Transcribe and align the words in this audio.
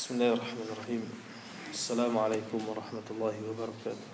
بسم 0.00 0.16
الله 0.16 0.32
الرحمن 0.32 0.68
الرحيم. 0.72 1.02
السلام 1.76 2.14
عليكم 2.16 2.60
ورحمة 2.64 3.06
الله 3.12 3.36
وبركاته. 3.52 4.08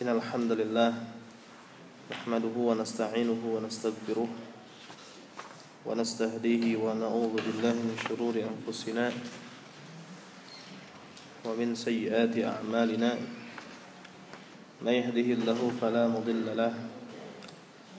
إن 0.00 0.08
الحمد 0.08 0.52
لله 0.64 0.90
نحمده 2.08 2.56
ونستعينه 2.56 3.42
ونستغفره 3.44 4.28
ونستهديه 5.84 6.64
ونعوذ 6.88 7.34
بالله 7.36 7.74
من 7.76 7.96
شرور 8.08 8.40
أنفسنا 8.40 9.12
ومن 11.44 11.68
سيئات 11.76 12.32
أعمالنا. 12.32 13.10
من 14.80 14.92
يهده 15.04 15.28
الله 15.36 15.60
فلا 15.84 16.08
مضل 16.08 16.48
له 16.56 16.74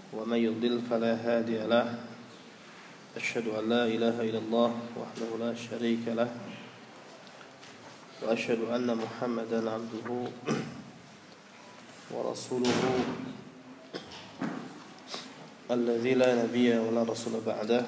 ومن 0.09 0.39
يضلل 0.41 0.81
فلا 0.89 1.13
هادي 1.21 1.69
له. 1.69 2.09
أشهد 3.17 3.47
أن 3.47 3.69
لا 3.69 3.83
إله 3.91 4.15
إلا 4.23 4.39
الله 4.39 4.71
وحده 4.95 5.29
لا 5.35 5.51
شريك 5.51 6.07
له 6.15 6.31
وأشهد 8.23 8.71
أن 8.71 8.87
محمدا 8.87 9.59
عبده 9.69 10.07
ورسوله 12.11 12.81
الذي 15.71 16.13
لا 16.13 16.43
نبي 16.43 16.71
ولا 16.79 17.03
رسول 17.03 17.43
بعده. 17.43 17.83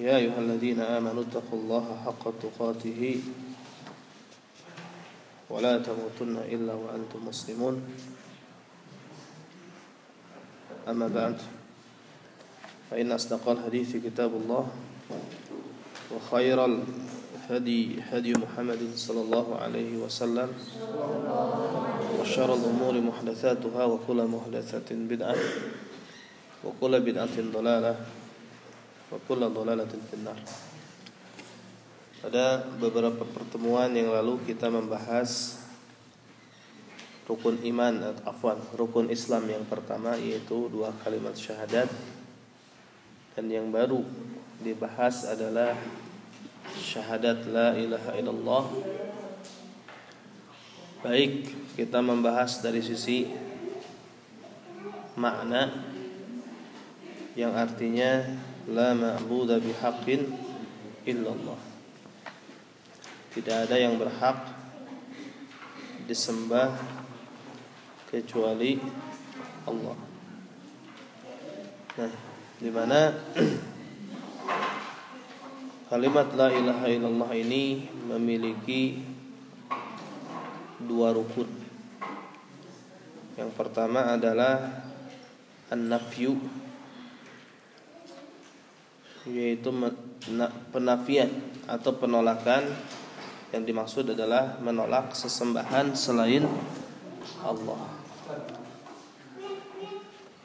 يا 0.00 0.16
أيها 0.16 0.38
الذين 0.38 0.80
آمنوا 0.80 1.24
اتقوا 1.32 1.58
الله 1.60 1.86
حق 2.04 2.24
تقاته 2.40 3.00
ولا 5.50 5.74
تموتن 5.80 6.36
إلا 6.48 6.74
وأنتم 6.76 7.20
مسلمون. 7.24 7.76
أما 10.88 11.08
بعد 11.08 11.36
فإن 12.90 13.12
أصدق 13.12 13.48
الحديث 13.48 13.96
كتاب 13.96 14.30
الله 14.34 14.64
وخير 16.10 16.58
الهدي 16.64 18.02
هدي 18.10 18.32
محمد 18.32 18.82
صلى 18.96 19.20
الله 19.20 19.46
عليه 19.58 19.92
وسلم 19.96 20.48
وشر 22.20 22.50
الأمور 22.54 22.94
محدثاتها 23.00 23.84
وكل 23.84 24.20
محدثة 24.26 24.88
بدعة 24.90 25.36
وكل 26.64 26.92
بدعة 27.00 27.36
ضلالة 27.52 27.94
وكل 29.12 29.40
ضلالة 29.48 29.92
في 30.10 30.14
النار. 30.14 30.40
Pada 32.20 32.60
beberapa 32.76 33.24
pertemuan 33.24 33.88
yang 33.96 34.12
lalu 34.12 34.44
kita 34.44 34.68
membahas 34.68 35.59
rukun 37.30 37.62
iman 37.62 38.10
atau 38.10 38.26
afwan, 38.26 38.58
rukun 38.74 39.06
Islam 39.06 39.46
yang 39.46 39.62
pertama 39.70 40.18
yaitu 40.18 40.66
dua 40.66 40.90
kalimat 41.06 41.38
syahadat 41.38 41.86
dan 43.38 43.46
yang 43.46 43.70
baru 43.70 44.02
dibahas 44.58 45.30
adalah 45.30 45.78
syahadat 46.74 47.46
la 47.46 47.78
ilaha 47.78 48.10
illallah. 48.18 48.64
Baik, 51.06 51.54
kita 51.78 52.02
membahas 52.02 52.58
dari 52.58 52.82
sisi 52.82 53.30
makna 55.14 55.70
yang 57.38 57.54
artinya 57.54 58.26
la 58.66 58.92
ma'budu 58.92 59.62
bihaqqin 59.62 60.28
illallah 61.06 61.70
tidak 63.30 63.70
ada 63.70 63.76
yang 63.78 63.94
berhak 63.94 64.42
disembah 66.10 66.74
kecuali 68.10 68.74
Allah. 69.70 69.98
Nah, 71.94 72.12
di 72.58 72.70
mana 72.74 73.14
kalimat 75.94 76.26
la 76.34 76.50
ilaha 76.50 76.86
illallah 76.90 77.30
ini 77.38 77.86
memiliki 78.10 78.98
dua 80.82 81.14
rukun. 81.14 81.46
Yang 83.38 83.50
pertama 83.54 84.10
adalah 84.10 84.82
an-nafyu 85.70 86.34
yaitu 89.28 89.70
penafian 90.74 91.30
atau 91.70 91.94
penolakan 91.94 92.66
yang 93.54 93.62
dimaksud 93.62 94.10
adalah 94.10 94.58
menolak 94.58 95.14
sesembahan 95.14 95.94
selain 95.94 96.48
Allah. 97.44 97.99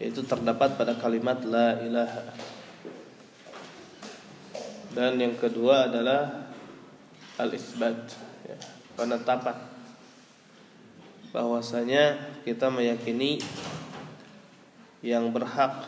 Yaitu 0.02 0.22
terdapat 0.28 0.76
pada 0.76 0.94
kalimat 1.00 1.40
la 1.48 1.80
ilaha. 1.84 2.24
Dan 4.96 5.20
yang 5.20 5.36
kedua 5.36 5.92
adalah 5.92 6.48
al-isbat, 7.36 8.16
ya, 8.48 8.58
penetapan 8.96 9.76
bahwasanya 11.36 12.16
kita 12.48 12.72
meyakini 12.72 13.44
yang 15.04 15.36
berhak 15.36 15.84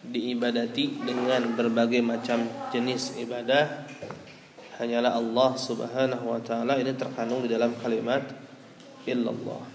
diibadati 0.00 1.04
dengan 1.04 1.52
berbagai 1.52 2.00
macam 2.00 2.48
jenis 2.72 3.20
ibadah 3.20 3.84
hanyalah 4.80 5.20
Allah 5.20 5.50
Subhanahu 5.60 6.32
wa 6.32 6.40
taala 6.40 6.80
ini 6.80 6.96
terkandung 6.96 7.44
di 7.44 7.52
dalam 7.52 7.76
kalimat 7.76 8.24
illallah. 9.04 9.69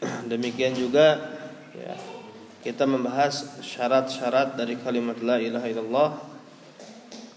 Demikian 0.32 0.72
juga 0.76 1.20
ya, 1.76 1.94
kita 2.64 2.84
membahas 2.84 3.60
syarat-syarat 3.64 4.56
dari 4.56 4.76
kalimat 4.80 5.20
la 5.20 5.40
ilaha 5.40 5.66
illallah 5.68 6.10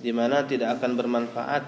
di 0.04 0.12
mana 0.12 0.44
tidak 0.44 0.80
akan 0.80 1.00
bermanfaat 1.00 1.64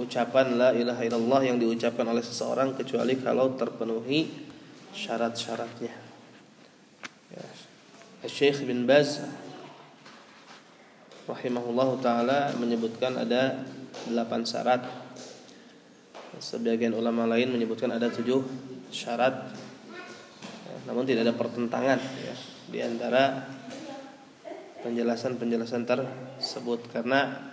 ucapan 0.00 0.56
la 0.56 0.70
ilaha 0.72 1.04
illallah 1.04 1.40
yang 1.44 1.60
diucapkan 1.60 2.08
oleh 2.08 2.24
seseorang 2.24 2.72
kecuali 2.72 3.20
kalau 3.20 3.52
terpenuhi 3.58 4.48
syarat-syaratnya. 4.96 5.92
Ya. 7.30 7.46
Syekh 8.24 8.64
bin 8.64 8.88
Baz 8.88 9.20
rahimahullahu 11.28 12.02
taala 12.02 12.54
menyebutkan 12.58 13.14
ada 13.20 13.60
delapan 14.08 14.42
syarat. 14.48 14.82
Sebagian 16.40 16.96
ulama 16.96 17.28
lain 17.28 17.52
menyebutkan 17.52 17.92
ada 17.92 18.08
tujuh 18.08 18.40
syarat, 18.88 19.52
ya, 19.52 19.59
namun 20.88 21.04
tidak 21.08 21.28
ada 21.28 21.34
pertentangan 21.36 21.98
ya, 21.98 22.34
di 22.70 22.78
antara 22.80 23.44
penjelasan-penjelasan 24.80 25.84
tersebut 25.84 26.88
karena 26.88 27.52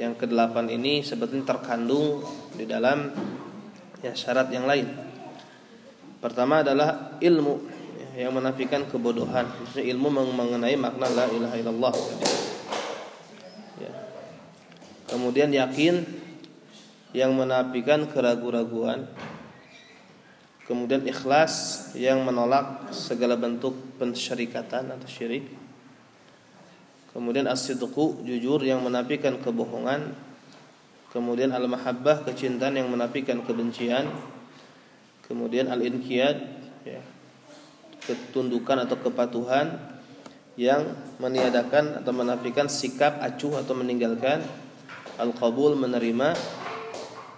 yang 0.00 0.16
kedelapan 0.16 0.72
ini 0.72 1.04
sebetulnya 1.04 1.44
terkandung 1.44 2.24
di 2.56 2.64
dalam 2.64 3.12
ya 4.00 4.16
syarat 4.16 4.48
yang 4.48 4.64
lain. 4.64 4.88
Pertama 6.20 6.64
adalah 6.64 7.20
ilmu 7.20 7.54
ya, 8.16 8.28
yang 8.28 8.32
menafikan 8.32 8.88
kebodohan. 8.88 9.44
Maksudnya 9.44 9.84
ilmu 9.92 10.08
mengenai 10.32 10.76
makna 10.80 11.08
la 11.12 11.24
ilaha 11.28 11.56
illallah. 11.60 11.94
Kemudian 15.10 15.50
yakin 15.50 16.06
yang 17.10 17.34
menafikan 17.34 18.06
keraguan-raguan. 18.06 19.10
Kemudian 20.70 21.02
ikhlas 21.02 21.90
yang 21.98 22.22
menolak 22.22 22.94
segala 22.94 23.34
bentuk 23.34 23.74
pensyirikatan 23.98 24.86
atau 24.94 25.08
syirik. 25.10 25.50
Kemudian 27.10 27.50
as-sidqu 27.50 28.22
jujur 28.22 28.62
yang 28.62 28.78
menafikan 28.78 29.34
kebohongan. 29.42 30.14
Kemudian 31.10 31.50
al-mahabbah 31.50 32.22
kecintaan 32.22 32.78
yang 32.78 32.86
menafikan 32.86 33.42
kebencian. 33.42 34.14
Kemudian 35.26 35.66
al-inqiyad 35.74 36.38
ya, 36.86 37.02
ketundukan 38.06 38.86
atau 38.86 38.94
kepatuhan 38.94 39.74
yang 40.54 40.86
meniadakan 41.18 41.98
atau 41.98 42.14
menafikan 42.14 42.70
sikap 42.70 43.18
acuh 43.18 43.58
atau 43.58 43.74
meninggalkan 43.74 44.38
al-qabul 45.18 45.74
menerima 45.74 46.38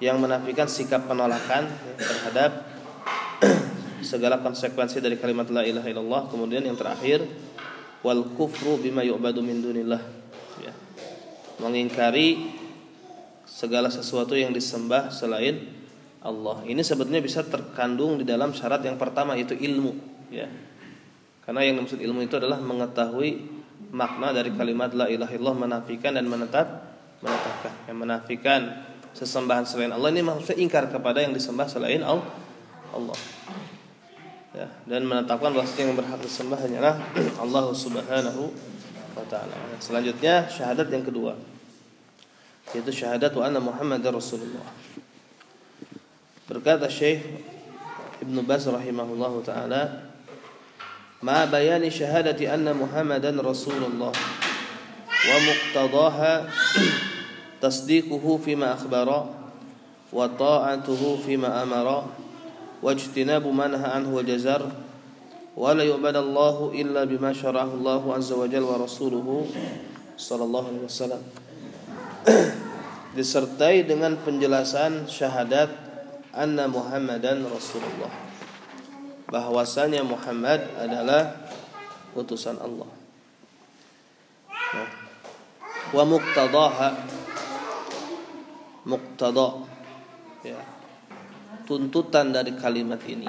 yang 0.05 0.21
menafikan 0.21 0.69
sikap 0.69 1.09
penolakan 1.09 1.73
terhadap 1.97 2.72
segala 4.13 4.45
konsekuensi 4.45 5.01
dari 5.01 5.17
kalimat 5.17 5.49
la 5.49 5.65
ilaha 5.65 5.89
illallah. 5.89 6.23
Kemudian 6.29 6.61
yang 6.69 6.77
terakhir 6.77 7.25
wal 8.05 8.29
kufru 8.37 8.77
bima 8.77 9.01
yu'badu 9.01 9.41
min 9.41 9.65
dunillah. 9.65 10.03
Ya. 10.61 10.77
mengingkari 11.65 12.53
segala 13.49 13.89
sesuatu 13.89 14.37
yang 14.37 14.53
disembah 14.53 15.09
selain 15.09 15.65
Allah. 16.21 16.61
Ini 16.69 16.85
sebetulnya 16.85 17.25
bisa 17.25 17.41
terkandung 17.43 18.21
di 18.21 18.25
dalam 18.29 18.53
syarat 18.53 18.85
yang 18.85 19.01
pertama 19.01 19.33
yaitu 19.33 19.57
ilmu. 19.57 19.97
Ya. 20.29 20.53
Karena 21.43 21.65
yang 21.65 21.81
dimaksud 21.81 21.99
ilmu 21.99 22.21
itu 22.23 22.37
adalah 22.37 22.61
mengetahui 22.61 23.63
makna 23.91 24.31
dari 24.31 24.55
kalimat 24.55 24.95
la 24.95 25.11
ilaha 25.11 25.33
illallah 25.35 25.59
menafikan 25.59 26.15
dan 26.15 26.29
menetap 26.29 26.67
menetapkan. 27.25 27.73
Yang 27.89 27.99
menafikan 27.99 28.61
sesembahan 29.17 29.65
selain 29.65 29.93
Allah 29.93 30.11
ini 30.13 30.23
maksudnya 30.25 30.59
ingkar 30.61 30.89
kepada 30.89 31.25
yang 31.25 31.33
disembah 31.33 31.67
selain 31.67 32.05
Allah. 32.05 33.17
Ya, 34.53 34.69
dan 34.89 35.05
menetapkan 35.05 35.53
bahwa 35.53 35.65
yang 35.65 35.97
berhak 35.97 36.21
disembah 36.21 36.61
hanyalah 36.61 37.01
Allah 37.41 37.67
Subhanahu 37.73 38.53
wa 39.13 39.25
taala. 39.29 39.57
Selanjutnya 39.81 40.49
syahadat 40.49 40.89
yang 40.93 41.05
kedua 41.05 41.37
yaitu 42.73 42.95
syahadat 42.95 43.35
wa 43.37 43.45
anna 43.45 43.61
Muhammadar 43.61 44.17
Rasulullah. 44.17 44.65
Berkata 46.49 46.89
Syekh 46.89 47.21
Ibnu 48.23 48.47
Baz 48.47 48.65
rahimahullahu 48.65 49.45
taala 49.45 50.13
مع 51.23 51.45
بيان 51.55 51.87
شهادة 51.87 52.55
أن 52.55 52.67
محمدا 52.67 53.31
رسول 53.31 53.83
الله 53.95 54.13
ومقتضاها 55.31 56.35
تصديقه 57.63 58.41
فيما 58.45 58.75
أخبر 58.75 59.09
وطاعته 60.13 61.03
فيما 61.27 61.63
أمر 61.63 61.87
واجتناب 62.84 63.48
ما 63.48 63.68
نهى 63.68 63.90
عنه 63.90 64.10
وجزر 64.16 64.62
ولا 65.58 65.84
يعبد 65.84 66.16
الله 66.16 66.58
إلا 66.76 67.02
بما 67.04 67.34
شرعه 67.34 67.72
الله 67.74 68.02
عز 68.14 68.32
وجل 68.32 68.64
ورسوله 68.64 69.28
صلى 70.18 70.44
الله 70.44 70.64
عليه 70.68 70.84
وسلم 70.86 71.22
disertai 73.18 73.82
dengan 73.82 74.14
penjelasan 74.22 75.10
syahadat 75.10 75.74
anna 76.38 76.70
Muhammadan 76.70 77.42
Rasulullah 77.50 78.14
bahwasanya 79.34 80.06
Muhammad 80.06 80.62
adalah 80.78 81.34
utusan 82.14 82.62
Allah 82.62 82.86
wa 85.98 86.04
muqtadaha 86.06 86.90
muqtada 88.86 89.66
ya 90.46 90.71
tuntutan 91.65 92.35
dari 92.35 92.55
kalimat 92.59 93.01
ini 93.07 93.29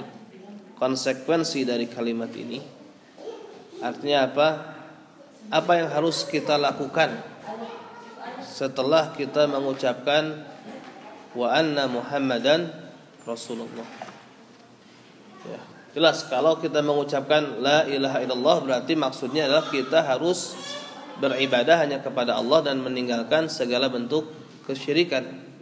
konsekuensi 0.78 1.64
dari 1.64 1.88
kalimat 1.88 2.32
ini 2.36 2.60
artinya 3.84 4.20
apa? 4.28 4.48
Apa 5.52 5.76
yang 5.76 5.92
harus 5.92 6.24
kita 6.24 6.56
lakukan 6.56 7.20
setelah 8.48 9.12
kita 9.12 9.44
mengucapkan 9.52 10.40
wa 11.36 11.52
anna 11.52 11.92
muhammadan 11.92 12.72
rasulullah? 13.28 13.84
Ya 15.44 15.74
jelas 15.94 16.26
kalau 16.26 16.58
kita 16.58 16.82
mengucapkan 16.82 17.62
la 17.62 17.86
ilaha 17.86 18.18
illallah 18.26 18.58
berarti 18.66 18.98
maksudnya 18.98 19.46
adalah 19.46 19.70
kita 19.70 20.02
harus 20.02 20.58
beribadah 21.22 21.86
hanya 21.86 22.02
kepada 22.02 22.34
Allah 22.42 22.66
dan 22.66 22.82
meninggalkan 22.82 23.46
segala 23.46 23.94
bentuk 23.94 24.26
kesyirikan 24.66 25.53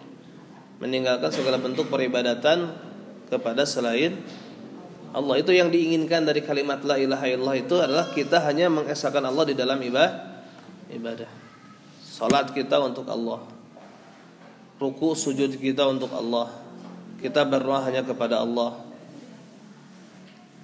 meninggalkan 0.82 1.30
segala 1.30 1.62
bentuk 1.62 1.88
peribadatan 1.88 2.74
kepada 3.30 3.64
selain 3.64 4.18
Allah. 5.14 5.38
Itu 5.38 5.54
yang 5.54 5.70
diinginkan 5.70 6.26
dari 6.26 6.42
kalimat 6.42 6.82
la 6.82 6.98
ilaha 6.98 7.30
illallah 7.30 7.58
itu 7.62 7.76
adalah 7.78 8.10
kita 8.12 8.42
hanya 8.50 8.68
mengesahkan 8.68 9.22
Allah 9.22 9.46
di 9.46 9.56
dalam 9.56 9.78
ibadah 9.78 10.32
ibadah. 10.92 11.30
Salat 12.04 12.52
kita 12.52 12.82
untuk 12.84 13.08
Allah. 13.08 13.46
Ruku 14.82 15.14
sujud 15.16 15.56
kita 15.56 15.88
untuk 15.88 16.12
Allah. 16.12 16.52
Kita 17.22 17.46
berdoa 17.46 17.86
hanya 17.86 18.02
kepada 18.02 18.42
Allah. 18.42 18.82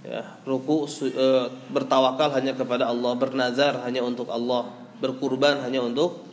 Ya 0.02 0.24
ruku 0.48 0.90
e, 1.06 1.28
bertawakal 1.70 2.34
hanya 2.34 2.58
kepada 2.58 2.90
Allah. 2.90 3.14
Bernazar 3.16 3.86
hanya 3.86 4.02
untuk 4.04 4.28
Allah. 4.34 4.74
Berkurban 4.98 5.62
hanya 5.62 5.86
untuk 5.86 6.26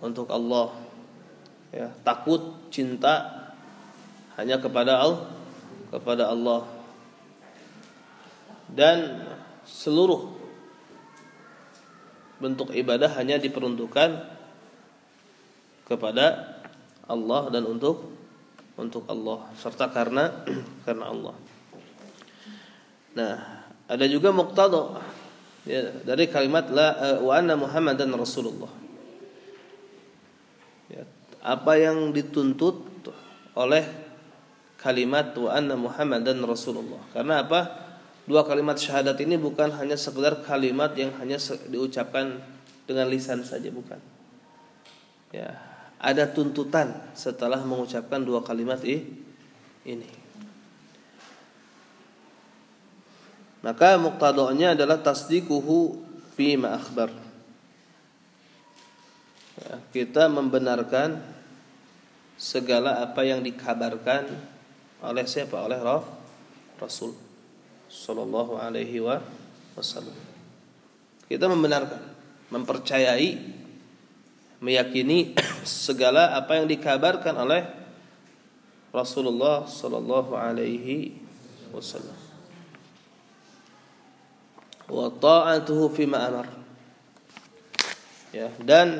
untuk 0.00 0.28
Allah 0.32 0.83
ya 1.74 1.90
takut 2.06 2.70
cinta 2.70 3.50
hanya 4.38 4.62
kepada 4.62 5.02
Allah 5.02 5.26
kepada 5.90 6.30
Allah 6.30 6.70
dan 8.70 9.26
seluruh 9.66 10.30
bentuk 12.38 12.70
ibadah 12.74 13.10
hanya 13.18 13.38
diperuntukkan 13.42 14.10
kepada 15.86 16.58
Allah 17.04 17.42
dan 17.52 17.64
untuk 17.68 18.10
untuk 18.74 19.06
Allah 19.06 19.46
serta 19.54 19.90
karena 19.90 20.44
karena 20.86 21.04
Allah. 21.10 21.34
Nah, 23.14 23.34
ada 23.86 24.04
juga 24.10 24.34
muqtada 24.34 24.98
ya, 25.62 26.02
dari 26.02 26.26
kalimat 26.26 26.66
la 26.74 27.22
wa 27.22 27.32
anna 27.38 27.54
Muhammadan 27.54 28.10
Rasulullah. 28.18 28.83
Apa 31.44 31.76
yang 31.76 32.10
dituntut 32.16 32.80
oleh 33.54 33.84
kalimat 34.84 35.32
wa 35.32 35.48
anna 35.48 35.80
Muhammadan 35.80 36.44
Rasulullah. 36.44 37.00
Karena 37.16 37.40
apa? 37.40 37.60
Dua 38.28 38.44
kalimat 38.44 38.76
syahadat 38.76 39.16
ini 39.24 39.40
bukan 39.40 39.72
hanya 39.80 39.96
sekedar 39.96 40.44
kalimat 40.44 40.92
yang 40.96 41.12
hanya 41.20 41.40
diucapkan 41.68 42.40
dengan 42.84 43.08
lisan 43.08 43.40
saja 43.44 43.72
bukan. 43.72 44.00
Ya, 45.32 45.56
ada 45.96 46.28
tuntutan 46.28 47.00
setelah 47.16 47.60
mengucapkan 47.64 48.20
dua 48.20 48.44
kalimat 48.44 48.80
ini. 48.84 50.08
Maka 53.64 53.96
muqtadanya 53.96 54.76
adalah 54.76 55.00
tasdikuhu 55.00 55.96
fi 56.36 56.60
ma 56.60 56.76
akhbar. 56.76 57.08
Ya, 59.64 59.80
kita 59.96 60.28
membenarkan 60.28 61.33
segala 62.34 63.02
apa 63.02 63.22
yang 63.22 63.40
dikabarkan 63.40 64.30
oleh 65.04 65.24
siapa? 65.28 65.60
Oleh 65.60 65.78
Roh 65.80 66.04
Rasul 66.80 67.14
sallallahu 67.86 68.58
alaihi 68.58 68.98
wasallam. 69.78 70.16
Kita 71.30 71.46
membenarkan, 71.46 72.02
mempercayai, 72.50 73.38
meyakini 74.58 75.36
segala 75.64 76.34
apa 76.34 76.58
yang 76.58 76.66
dikabarkan 76.66 77.34
oleh 77.38 77.62
Rasulullah 78.94 79.66
sallallahu 79.66 80.38
alaihi 80.38 81.18
wasallam 81.74 82.24
wa 84.88 85.08
ta'atuhu 85.08 85.92
fima 85.92 86.28
amar. 86.28 86.48
Ya, 88.34 88.50
dan 88.60 88.98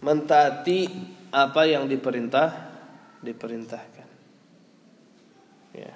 mentaati 0.00 0.88
apa 1.34 1.68
yang 1.68 1.90
diperintah 1.90 2.68
diperintahkan. 3.22 4.08
Ya. 5.74 5.92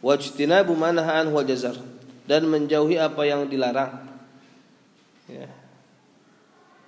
Wajtinabu 0.00 0.72
manahan 0.78 1.28
wa 1.34 1.42
jazar 1.42 1.76
dan 2.30 2.46
menjauhi 2.46 2.98
apa 2.98 3.22
yang 3.26 3.50
dilarang. 3.50 4.06
Ya. 5.26 5.50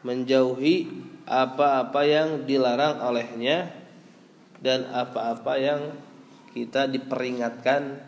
Menjauhi 0.07 0.87
apa-apa 1.27 2.07
yang 2.07 2.47
dilarang 2.47 3.03
olehnya 3.03 3.75
dan 4.63 4.87
apa-apa 4.91 5.59
yang 5.59 5.81
kita 6.55 6.87
diperingatkan 6.87 7.99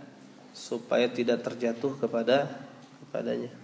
supaya 0.54 1.10
tidak 1.10 1.42
terjatuh 1.46 1.98
kepada 1.98 2.50
kepadanya. 3.02 3.59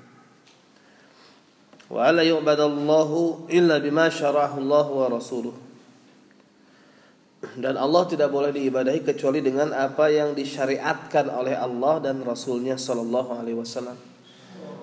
Wa 1.87 2.11
la 2.11 2.27
yu'badallahu 2.27 3.47
illa 3.51 3.79
bima 3.79 4.11
syarahu 4.11 4.59
wa 4.67 5.07
rasuluh. 5.07 5.55
Dan 7.57 7.79
Allah 7.79 8.03
tidak 8.11 8.33
boleh 8.33 8.51
diibadahi 8.51 9.07
kecuali 9.07 9.39
dengan 9.39 9.71
apa 9.71 10.11
yang 10.11 10.35
disyariatkan 10.35 11.31
oleh 11.31 11.55
Allah 11.55 12.03
dan 12.03 12.25
Rasulnya 12.27 12.75
Sallallahu 12.75 13.31
Alaihi 13.39 13.55
Wasallam. 13.61 13.95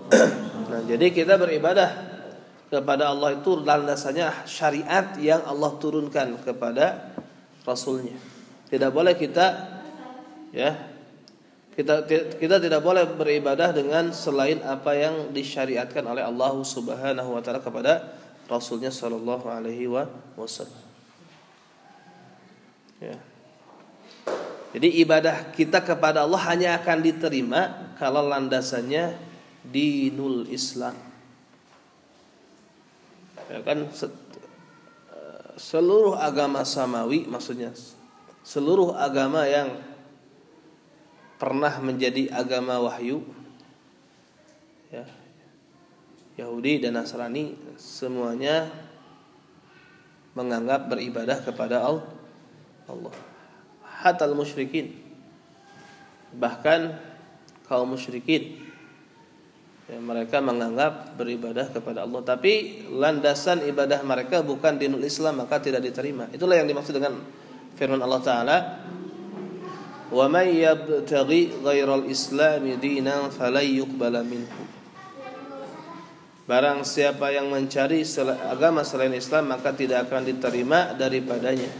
nah, 0.71 0.81
jadi 0.87 1.11
kita 1.11 1.35
beribadah 1.35 2.13
kepada 2.71 3.11
Allah 3.11 3.35
itu 3.35 3.57
landasannya 3.59 4.47
syariat 4.47 5.17
yang 5.19 5.43
Allah 5.43 5.75
turunkan 5.75 6.39
kepada 6.39 7.13
Rasulnya. 7.67 8.15
Tidak 8.69 8.89
boleh 8.89 9.17
kita 9.19 9.45
ya 10.55 10.92
kita 11.73 12.05
kita 12.37 12.61
tidak 12.61 12.81
boleh 12.85 13.01
beribadah 13.09 13.73
dengan 13.73 14.13
selain 14.13 14.61
apa 14.61 14.93
yang 14.93 15.33
disyariatkan 15.33 16.05
oleh 16.05 16.21
Allah 16.21 16.53
Subhanahu 16.61 17.33
wa 17.33 17.41
taala 17.41 17.61
kepada 17.65 18.13
Rasulnya 18.45 18.93
Shallallahu 18.93 19.49
alaihi 19.49 19.89
wasallam. 20.37 20.83
Ya. 23.01 23.17
Jadi 24.73 25.01
ibadah 25.01 25.53
kita 25.53 25.81
kepada 25.81 26.25
Allah 26.25 26.41
hanya 26.49 26.69
akan 26.77 26.97
diterima 27.01 27.93
kalau 27.97 28.25
landasannya 28.25 29.17
dinul 29.65 30.45
Islam. 30.49 30.97
Ya 33.49 33.59
kan 33.65 33.89
seluruh 35.57 36.17
agama 36.17 36.65
samawi 36.65 37.29
maksudnya 37.29 37.73
seluruh 38.43 38.97
agama 38.97 39.45
yang 39.47 39.71
pernah 41.43 41.75
menjadi 41.83 42.31
agama 42.31 42.79
wahyu. 42.79 43.19
Ya. 44.87 45.03
Yahudi 46.39 46.79
dan 46.79 46.95
Nasrani 46.95 47.59
semuanya 47.75 48.71
menganggap 50.39 50.87
beribadah 50.87 51.43
kepada 51.43 51.83
Allah. 51.83 53.11
Hatal 53.83 54.31
musyrikin 54.39 54.95
bahkan 56.31 56.95
kaum 57.67 57.91
musyrikin. 57.91 58.63
Ya, 59.91 59.99
mereka 59.99 60.39
menganggap 60.39 61.19
beribadah 61.19 61.67
kepada 61.67 62.07
Allah. 62.07 62.23
Tapi 62.23 62.87
landasan 62.87 63.67
ibadah 63.67 63.99
mereka 64.07 64.39
bukan 64.39 64.79
dinul 64.79 65.03
Islam 65.03 65.43
maka 65.43 65.59
tidak 65.59 65.83
diterima. 65.83 66.31
Itulah 66.31 66.55
yang 66.55 66.71
dimaksud 66.71 66.95
dengan 66.95 67.19
firman 67.75 67.99
Allah 67.99 68.21
taala 68.23 68.57
wa 70.13 70.29
may 70.29 70.61
yabtaghi 70.61 71.65
ghairal 71.65 72.05
islami 72.05 72.77
dinan 72.77 73.33
falan 73.33 73.65
yuqbala 73.65 74.21
Barang 76.43 76.83
siapa 76.83 77.31
yang 77.31 77.47
mencari 77.47 78.03
agama 78.51 78.83
selain 78.83 79.15
Islam 79.15 79.47
maka 79.47 79.71
tidak 79.71 80.11
akan 80.11 80.27
diterima 80.27 80.91
daripadanya. 80.91 81.71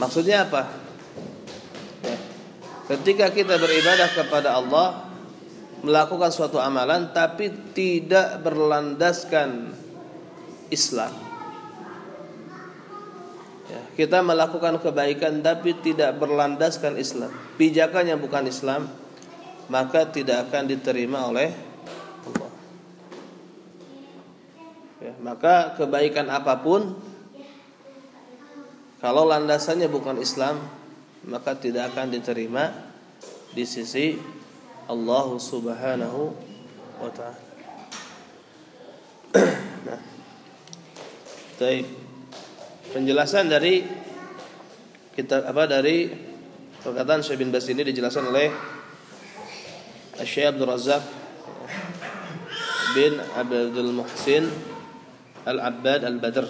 Maksudnya 0.00 0.48
apa? 0.48 0.72
Ya. 2.00 2.16
Ketika 2.96 3.28
kita 3.28 3.60
beribadah 3.60 4.08
kepada 4.08 4.56
Allah 4.56 5.04
melakukan 5.84 6.32
suatu 6.32 6.56
amalan 6.56 7.12
tapi 7.12 7.52
tidak 7.76 8.40
berlandaskan 8.40 9.76
Islam. 10.72 11.23
Ya, 13.74 13.82
kita 13.98 14.22
melakukan 14.22 14.78
kebaikan 14.78 15.42
tapi 15.42 15.74
tidak 15.82 16.14
berlandaskan 16.22 16.94
Islam. 16.94 17.34
Pijakannya 17.58 18.14
bukan 18.14 18.46
Islam, 18.46 18.86
maka 19.66 20.06
tidak 20.06 20.46
akan 20.46 20.70
diterima 20.70 21.26
oleh 21.26 21.50
Allah. 22.22 22.50
Ya, 25.02 25.12
maka 25.18 25.74
kebaikan 25.74 26.30
apa 26.30 26.62
pun 26.62 26.94
kalau 29.02 29.26
landasannya 29.26 29.90
bukan 29.90 30.22
Islam, 30.22 30.62
maka 31.26 31.58
tidak 31.58 31.90
akan 31.90 32.14
diterima 32.14 32.70
di 33.58 33.66
sisi 33.66 34.14
Allah 34.86 35.26
Subhanahu 35.34 36.30
wa 37.02 37.10
taala. 37.10 37.42
nah. 39.90 40.00
Baik. 41.58 42.03
Penjelasan 42.94 43.50
dari 43.50 43.82
kita 45.18 45.50
apa 45.50 45.66
dari 45.66 46.06
perkataan 46.78 47.26
Syekh 47.26 47.42
bin 47.42 47.50
Bas 47.50 47.66
ini 47.66 47.82
dijelaskan 47.90 48.30
oleh 48.30 48.54
Syekh 50.22 50.54
Abdul 50.54 50.70
Razak 50.70 51.02
bin 52.94 53.18
Abdul 53.18 53.90
Muhsin 53.90 54.46
Al-Abbad 55.42 56.06
Al-Badr. 56.06 56.46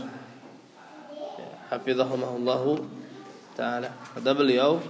Hafizahumullah 1.73 2.65
Ta'ala. 3.57 3.89
Kata 4.13 4.31
beliau 4.37 4.85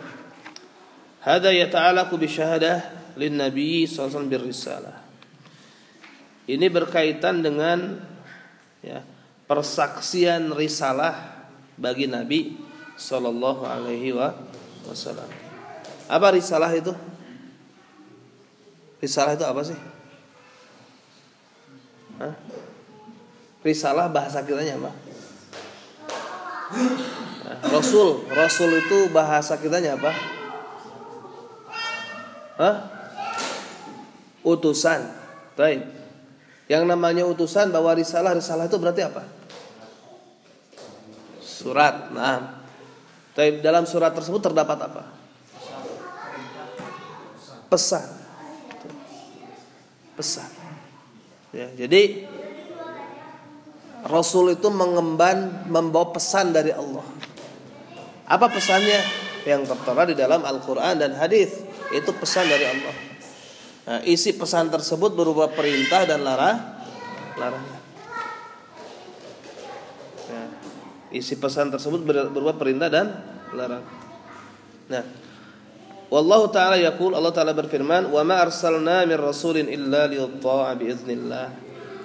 Hada 1.22 1.54
yata'alaku 1.54 2.18
bisyahadah 2.18 3.14
Lin 3.14 3.38
Nabi 3.38 3.86
SAW 3.86 4.26
birrisalah 4.26 5.06
Ini 6.50 6.66
berkaitan 6.66 7.46
dengan 7.46 7.94
ya, 8.82 9.06
Persaksian 9.46 10.50
risalah 10.50 11.33
Bagi 11.74 12.06
Nabi 12.06 12.54
Sallallahu 12.94 13.66
alaihi 13.66 14.14
wasallam 14.86 15.26
Apa 16.06 16.30
risalah 16.30 16.70
itu? 16.74 16.94
Risalah 19.02 19.34
itu 19.34 19.44
apa 19.44 19.62
sih? 19.66 19.78
Hah? 22.22 22.34
risalah 23.64 24.12
bahasa 24.12 24.44
kitanya 24.44 24.76
apa? 24.76 24.92
Rasul, 27.72 28.28
Rasul 28.28 28.70
itu 28.76 29.08
bahasa 29.08 29.56
kitanya 29.56 29.96
apa? 29.96 30.12
Hah? 32.60 32.76
Utusan. 34.44 35.08
Baik. 35.56 35.80
Yang 36.68 36.84
namanya 36.84 37.24
utusan 37.24 37.72
bawa 37.72 37.96
risalah, 37.96 38.36
risalah 38.36 38.68
itu 38.68 38.76
berarti 38.76 39.02
apa? 39.04 39.24
Surat. 41.64 42.12
Nah. 42.12 42.60
Dalam 43.34 43.82
surat 43.82 44.14
tersebut 44.14 44.38
terdapat 44.38 44.78
apa? 44.78 45.02
Pesan. 47.66 48.06
Pesan. 50.14 50.50
Ya, 51.50 51.66
jadi 51.74 52.30
Rasul 54.06 54.54
itu 54.54 54.70
mengemban 54.70 55.66
membawa 55.66 56.14
pesan 56.14 56.54
dari 56.54 56.70
Allah. 56.70 57.02
Apa 58.30 58.46
pesannya? 58.52 59.02
Yang 59.42 59.74
tertera 59.74 60.02
di 60.06 60.14
dalam 60.14 60.46
Al-Quran 60.46 61.02
dan 61.02 61.18
hadis 61.18 61.58
itu 61.90 62.10
pesan 62.14 62.46
dari 62.46 62.70
Allah. 62.70 62.94
Nah, 63.84 64.00
isi 64.06 64.32
pesan 64.38 64.70
tersebut 64.70 65.10
berupa 65.12 65.50
perintah 65.50 66.06
dan 66.06 66.22
larang, 66.22 66.56
larangan. 67.36 67.82
Ya, 70.30 70.44
isi 71.14 71.38
pesan 71.38 71.70
tersebut 71.70 72.02
berupa 72.04 72.58
perintah 72.58 72.90
dan 72.90 73.14
larangan. 73.54 73.94
Nah, 74.90 75.04
Wallahu 76.14 76.46
taala 76.52 76.78
yaqul 76.78 77.10
Allah 77.16 77.34
taala 77.34 77.50
berfirman, 77.56 78.06
"Wa 78.06 78.22
ma 78.22 78.38
arsalna 78.44 79.02
min 79.02 79.18
rasulin 79.18 79.66
illa 79.66 80.06
liyuta'a 80.06 80.70
bi 80.78 80.86
idznillah." 80.86 81.48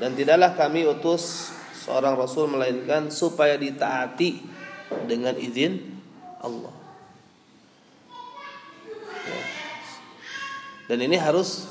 Dan 0.01 0.17
tidaklah 0.17 0.57
kami 0.57 0.87
utus 0.87 1.53
seorang 1.85 2.17
rasul 2.17 2.49
melainkan 2.49 3.13
supaya 3.13 3.53
ditaati 3.59 4.41
dengan 5.05 5.37
izin 5.37 5.93
Allah. 6.41 6.73
Ya. 9.27 9.41
Dan 10.89 11.05
ini 11.05 11.19
harus 11.19 11.69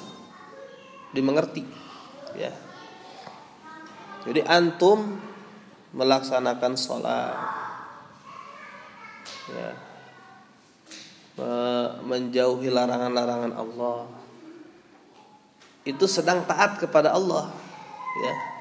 dimengerti, 1.10 1.66
ya. 2.38 2.52
Jadi 4.28 4.44
antum 4.44 5.16
melaksanakan 5.92 6.72
sholat, 6.76 7.36
ya, 9.52 9.70
menjauhi 12.04 12.68
larangan-larangan 12.68 13.52
Allah, 13.56 14.08
itu 15.88 16.04
sedang 16.04 16.44
taat 16.44 16.76
kepada 16.80 17.12
Allah, 17.14 17.48
ya 18.20 18.58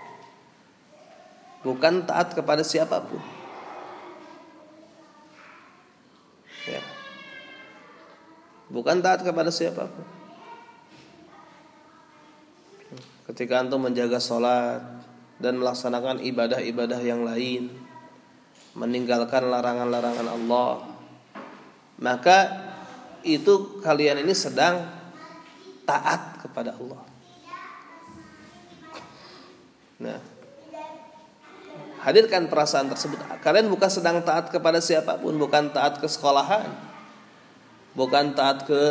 bukan 1.68 2.08
taat 2.08 2.32
kepada 2.32 2.64
siapa 2.64 3.04
pun. 3.04 3.20
Ya. 6.68 6.80
Bukan 8.72 9.04
taat 9.04 9.24
kepada 9.24 9.52
siapa 9.52 9.88
pun. 9.88 10.08
Ketika 13.28 13.60
antum 13.60 13.84
menjaga 13.84 14.24
sholat 14.24 14.80
dan 15.38 15.62
melaksanakan 15.62 16.22
ibadah-ibadah 16.22 17.02
yang 17.02 17.22
lain, 17.22 17.70
meninggalkan 18.74 19.50
larangan-larangan 19.50 20.28
Allah, 20.30 20.86
maka 22.02 22.38
itu 23.26 23.82
kalian 23.82 24.22
ini 24.22 24.34
sedang 24.34 24.86
taat 25.86 26.42
kepada 26.42 26.78
Allah. 26.78 27.02
Nah, 29.98 30.20
hadirkan 32.06 32.46
perasaan 32.46 32.88
tersebut. 32.94 33.18
Kalian 33.42 33.68
bukan 33.68 33.90
sedang 33.90 34.22
taat 34.22 34.54
kepada 34.54 34.78
siapa 34.78 35.18
pun, 35.18 35.34
bukan 35.36 35.74
taat 35.74 35.98
ke 35.98 36.06
sekolahan, 36.06 36.70
bukan 37.98 38.38
taat 38.38 38.70
ke 38.70 38.82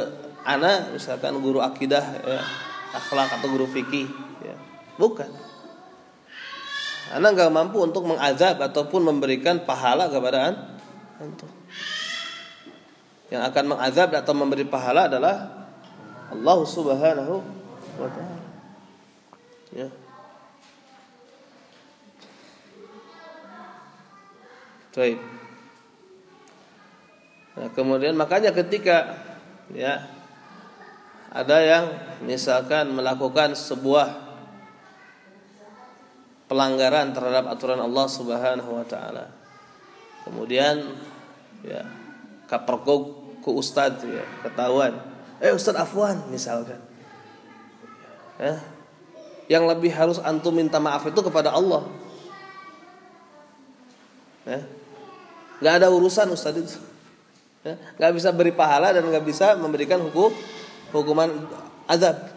anak, 0.43 0.95
misalkan 0.95 1.39
guru 1.39 1.63
akidah, 1.63 2.03
ya, 2.27 2.43
akhlak 2.95 3.39
atau 3.39 3.47
guru 3.51 3.71
fikih, 3.71 4.11
ya. 4.43 4.57
bukan. 4.99 5.46
Anak 7.15 7.39
nggak 7.39 7.55
mampu 7.55 7.79
untuk 7.79 8.03
mengazab 8.03 8.59
ataupun 8.59 9.07
memberikan 9.07 9.63
pahala 9.63 10.11
kepada 10.11 10.51
antum. 11.23 11.51
Yang 13.31 13.43
akan 13.47 13.65
mengazab 13.75 14.11
atau 14.15 14.35
memberi 14.35 14.67
pahala 14.67 15.07
adalah 15.07 15.67
Allah 16.31 16.59
Subhanahu 16.67 17.35
wa 17.99 18.09
taala. 18.11 18.43
Ya. 19.71 19.89
Baik. 24.97 25.21
Nah, 27.57 27.69
kemudian 27.77 28.17
makanya 28.17 28.51
ketika 28.57 29.21
ya 29.69 30.09
ada 31.29 31.61
yang 31.61 31.85
misalkan 32.25 32.97
melakukan 32.97 33.53
sebuah 33.53 34.26
pelanggaran 36.47 37.11
terhadap 37.13 37.51
aturan 37.51 37.79
Allah 37.83 38.07
Subhanahu 38.07 38.71
wa 38.71 38.87
taala. 38.87 39.31
Kemudian 40.27 40.97
ya 41.63 41.83
kapergok 42.51 43.03
ke 43.43 43.51
ustadz 43.51 44.07
ya, 44.07 44.25
ketahuan. 44.47 44.99
Eh 45.43 45.55
ustadz 45.55 45.83
afwan 45.83 46.23
misalkan. 46.31 46.79
Ya. 48.39 48.63
Yang 49.47 49.65
lebih 49.79 49.95
harus 49.95 50.19
antum 50.19 50.51
minta 50.55 50.83
maaf 50.83 51.07
itu 51.07 51.21
kepada 51.23 51.55
Allah. 51.55 51.87
Ya 54.47 54.63
nggak 55.61 55.75
ada 55.83 55.89
urusan 55.93 56.29
Ustaz 56.33 56.57
itu 56.57 56.77
Ya, 57.67 57.75
nggak 57.99 58.13
bisa 58.15 58.31
beri 58.31 58.55
pahala 58.55 58.95
dan 58.95 59.03
nggak 59.03 59.27
bisa 59.27 59.59
memberikan 59.59 59.99
hukum 59.99 60.31
hukuman 60.95 61.51
azab. 61.91 62.31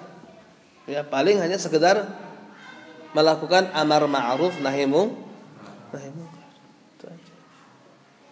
Ya, 0.90 1.06
paling 1.06 1.38
hanya 1.38 1.54
sekedar 1.54 2.02
melakukan 3.14 3.74
amar 3.74 4.06
ma'ruf 4.06 4.62
nahi 4.62 4.86
munkar. 4.86 5.30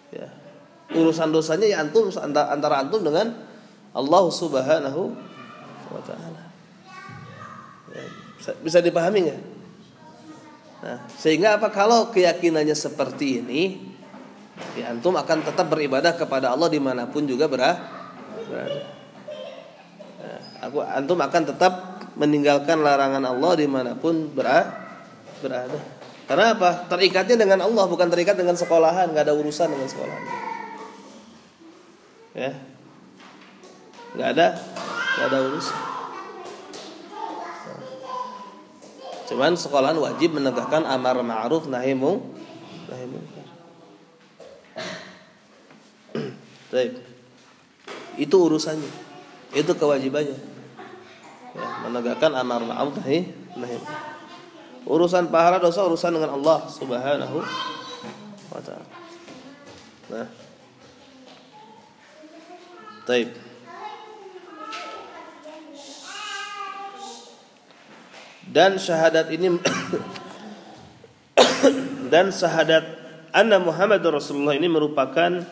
Ya. 0.08 0.32
Urusan 0.96 1.36
dosanya 1.36 1.68
ya 1.68 1.84
antum 1.84 2.08
antara 2.16 2.80
antum 2.80 3.04
dengan 3.04 3.36
Allah 3.92 4.24
Subhanahu 4.32 5.12
wa 5.92 6.02
taala. 6.06 6.44
Ya, 7.92 8.04
bisa 8.64 8.80
dipahami 8.80 9.28
nggak? 9.28 9.42
Nah, 10.78 10.98
sehingga 11.10 11.58
apa 11.58 11.74
kalau 11.74 12.14
keyakinannya 12.14 12.78
seperti 12.78 13.42
ini, 13.44 13.82
ya 14.78 14.94
antum 14.94 15.18
akan 15.18 15.44
tetap 15.44 15.68
beribadah 15.68 16.16
kepada 16.16 16.54
Allah 16.54 16.70
di 16.72 16.80
mana 16.80 17.10
pun 17.10 17.28
juga 17.28 17.50
berada. 17.50 17.82
Nah, 20.24 20.40
aku 20.64 20.80
antum 20.86 21.20
akan 21.20 21.44
tetap 21.52 21.74
meninggalkan 22.18 22.82
larangan 22.82 23.22
Allah 23.22 23.54
di 23.62 23.70
mana 23.70 23.94
pun 23.94 24.34
berada. 24.34 24.84
Karena 26.28 26.58
apa? 26.58 26.90
Terikatnya 26.92 27.46
dengan 27.46 27.64
Allah 27.64 27.86
bukan 27.88 28.10
terikat 28.10 28.36
dengan 28.36 28.58
sekolahan, 28.58 29.14
nggak 29.14 29.30
ada 29.30 29.38
urusan 29.38 29.70
dengan 29.72 29.88
sekolahan. 29.88 30.26
Ya, 32.36 32.52
nggak 34.18 34.30
ada, 34.36 34.48
nggak 35.16 35.28
ada 35.32 35.40
urusan. 35.48 35.78
Cuman 39.28 39.56
sekolahan 39.56 40.00
wajib 40.00 40.36
menegakkan 40.36 40.84
amar 40.84 41.22
ma'ruf 41.24 41.68
nahi 41.68 41.96
munkar. 41.96 42.36
Itu 48.18 48.36
urusannya. 48.52 48.92
Itu 49.56 49.72
kewajibannya. 49.80 50.57
Menegakkan 51.86 52.34
amar 52.34 52.64
ma'ruf 52.66 52.98
nahi 53.02 53.28
nahi. 53.58 53.78
Urusan 54.88 55.28
pahala 55.28 55.60
dosa 55.60 55.84
urusan 55.84 56.16
dengan 56.16 56.34
Allah 56.40 56.64
Subhanahu 56.72 57.38
wa 58.50 58.62
taala. 58.64 58.88
Nah. 60.08 60.28
Baik. 63.08 63.32
Dan 68.48 68.80
syahadat 68.80 69.28
ini 69.32 69.60
dan 72.12 72.32
syahadat 72.32 72.84
anna 73.36 73.60
Muhammad 73.60 74.00
Rasulullah 74.08 74.56
ini 74.56 74.72
merupakan 74.72 75.44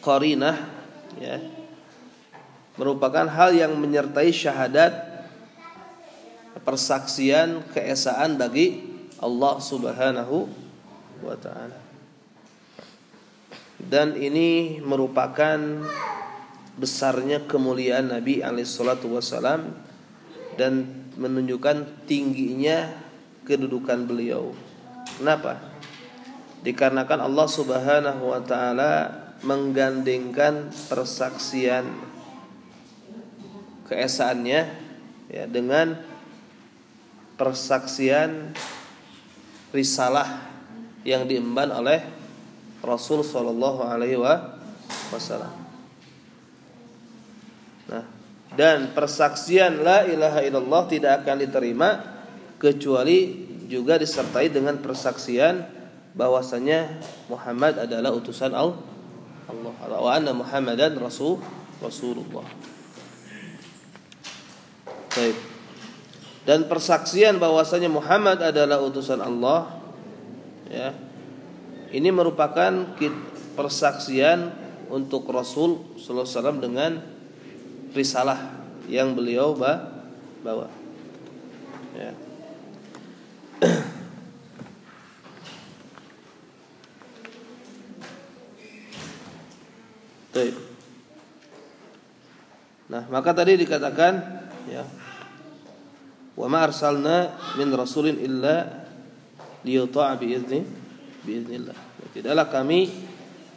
qarinah 0.00 0.56
ya 1.20 1.40
merupakan 2.76 3.24
hal 3.24 3.56
yang 3.56 3.72
menyertai 3.76 4.30
syahadat 4.32 5.15
persaksian 6.62 7.64
keesaan 7.72 8.40
bagi 8.40 8.84
Allah 9.20 9.56
Subhanahu 9.60 10.48
wa 11.24 11.36
taala. 11.36 11.80
Dan 13.76 14.16
ini 14.16 14.80
merupakan 14.80 15.58
besarnya 16.76 17.44
kemuliaan 17.44 18.12
Nabi 18.12 18.44
alaihi 18.44 18.68
salatu 18.68 19.16
wasalam 19.16 19.72
dan 20.60 20.88
menunjukkan 21.16 22.04
tingginya 22.04 22.92
kedudukan 23.48 24.04
beliau. 24.04 24.52
Kenapa? 25.16 25.60
Dikarenakan 26.60 27.24
Allah 27.24 27.48
Subhanahu 27.48 28.22
wa 28.32 28.40
taala 28.42 28.92
menggandengkan 29.44 30.72
persaksian 30.88 31.86
keesaannya 33.86 34.60
ya 35.30 35.44
dengan 35.46 36.15
persaksian 37.36 38.56
risalah 39.70 40.40
yang 41.04 41.28
diemban 41.28 41.70
oleh 41.70 42.00
Rasul 42.82 43.22
Shallallahu 43.22 43.84
Alaihi 43.84 44.18
Wasallam. 45.12 45.52
Nah, 47.86 48.04
dan 48.56 48.90
persaksian 48.96 49.84
la 49.84 50.02
ilaha 50.08 50.42
illallah 50.42 50.82
tidak 50.90 51.22
akan 51.22 51.36
diterima 51.44 51.90
kecuali 52.56 53.46
juga 53.68 54.00
disertai 54.00 54.50
dengan 54.50 54.80
persaksian 54.80 55.66
bahwasanya 56.16 56.98
Muhammad 57.28 57.84
adalah 57.84 58.16
utusan 58.16 58.56
Allah 58.56 58.80
Allah 59.46 60.00
wa 60.02 60.10
anna 60.10 60.32
Muhammadan 60.34 60.98
rasul 60.98 61.38
Rasulullah. 61.78 62.46
Baik. 65.14 65.55
Dan 66.46 66.70
persaksian 66.70 67.42
bahwasanya 67.42 67.90
Muhammad 67.90 68.38
adalah 68.38 68.78
utusan 68.78 69.18
Allah 69.18 69.82
ya. 70.70 70.94
Ini 71.90 72.14
merupakan 72.14 72.94
persaksian 73.58 74.54
untuk 74.86 75.26
Rasul 75.26 75.98
sallallahu 75.98 76.62
dengan 76.62 77.02
risalah 77.90 78.62
yang 78.86 79.18
beliau 79.18 79.58
bawa. 79.58 80.70
Ya. 81.98 82.14
Nah, 92.86 93.02
maka 93.10 93.34
tadi 93.34 93.58
dikatakan 93.58 94.14
ya 94.70 94.86
wa 96.36 96.46
ma 96.46 96.68
arsalna 96.68 97.32
min 97.56 97.72
rasulin 97.72 98.20
illa 98.20 98.86
liyuta'a 99.64 100.14
bi 100.20 100.36
izni 100.36 100.60
bi 101.24 101.40
iznillah. 101.40 101.74
Tidaklah 102.12 102.46
kami 102.48 102.88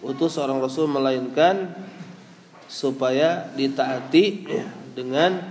utus 0.03 0.35
seorang 0.35 0.63
rasul 0.63 0.87
melainkan 0.87 1.75
supaya 2.71 3.51
ditaati 3.55 4.47
dengan 4.95 5.43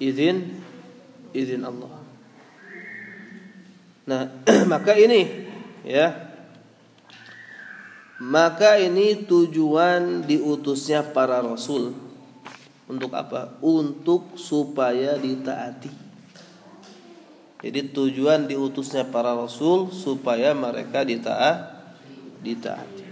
izin 0.00 0.64
izin 1.36 1.62
Allah. 1.64 1.92
Nah, 4.08 4.22
maka 4.72 4.96
ini 4.96 5.48
ya 5.86 6.32
maka 8.20 8.76
ini 8.76 9.24
tujuan 9.24 10.28
diutusnya 10.28 11.00
para 11.08 11.40
rasul 11.40 11.96
untuk 12.84 13.16
apa? 13.16 13.56
Untuk 13.64 14.36
supaya 14.36 15.16
ditaati. 15.16 16.09
Jadi 17.60 17.92
tujuan 17.92 18.48
diutusnya 18.48 19.04
para 19.08 19.36
rasul 19.36 19.92
supaya 19.92 20.56
mereka 20.56 21.04
ditaat 21.04 21.76
ditaati. 22.40 23.04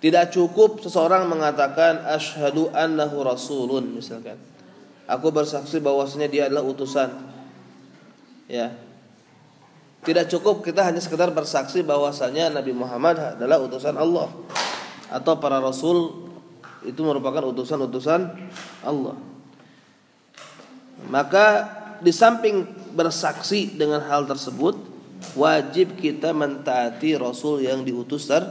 Tidak 0.00 0.26
cukup 0.32 0.80
seseorang 0.84 1.28
mengatakan 1.28 2.00
asyhadu 2.08 2.72
annahu 2.72 3.24
rasulun 3.24 3.92
misalkan. 3.92 4.36
Aku 5.04 5.28
bersaksi 5.28 5.84
bahwasanya 5.84 6.28
dia 6.32 6.42
adalah 6.48 6.64
utusan. 6.64 7.12
Ya, 8.48 8.72
tidak 10.04 10.28
cukup 10.28 10.60
kita 10.60 10.84
hanya 10.84 11.00
sekedar 11.00 11.32
bersaksi 11.32 11.80
bahwasanya 11.80 12.52
Nabi 12.52 12.76
Muhammad 12.76 13.40
adalah 13.40 13.56
utusan 13.64 13.96
Allah 13.96 14.28
atau 15.08 15.32
para 15.40 15.64
rasul 15.64 16.28
itu 16.84 17.00
merupakan 17.00 17.40
utusan-utusan 17.48 18.28
Allah. 18.84 19.16
Maka 21.08 21.46
di 22.04 22.12
samping 22.12 22.83
bersaksi 22.94 23.74
dengan 23.74 24.00
hal 24.06 24.24
tersebut, 24.24 24.78
wajib 25.34 25.98
kita 25.98 26.30
mentaati 26.30 27.18
rasul 27.18 27.60
yang 27.60 27.82
diutus 27.82 28.30
ter 28.30 28.46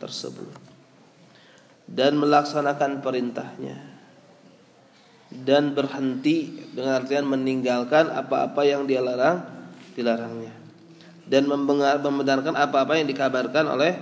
tersebut. 0.00 0.48
Dan 1.86 2.18
melaksanakan 2.18 3.04
perintahnya. 3.04 3.78
Dan 5.30 5.76
berhenti 5.76 6.70
dengan 6.74 6.98
artian 6.98 7.26
meninggalkan 7.28 8.10
apa-apa 8.10 8.62
yang 8.66 8.88
dia 8.88 9.04
larang 9.04 9.44
dilarangnya. 9.94 10.54
Dan 11.26 11.46
membenarkan 11.46 12.54
apa-apa 12.54 12.98
yang 12.98 13.06
dikabarkan 13.06 13.70
oleh 13.70 13.92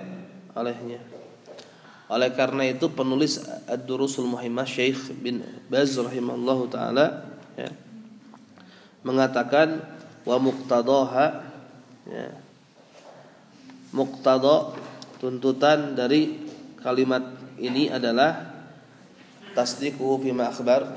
olehnya. 0.55 1.01
Oleh 2.13 2.31
karena 2.37 2.69
itu 2.69 2.93
penulis 2.93 3.41
Ad-Durusul 3.65 4.29
Muhimmah 4.29 4.69
Syekh 4.69 5.17
bin 5.25 5.41
Baz 5.73 5.97
rahimallahu 5.97 6.69
taala 6.69 7.33
ya, 7.57 7.73
mengatakan 9.05 9.85
wa 10.25 10.37
muqtadaha 10.41 11.27
ya, 12.09 12.27
muqtada 13.93 14.75
tuntutan 15.21 15.93
dari 15.95 16.49
kalimat 16.81 17.23
ini 17.61 17.93
adalah 17.93 18.51
tasdiquhu 19.55 20.19
fima 20.19 20.51
akhbar 20.51 20.97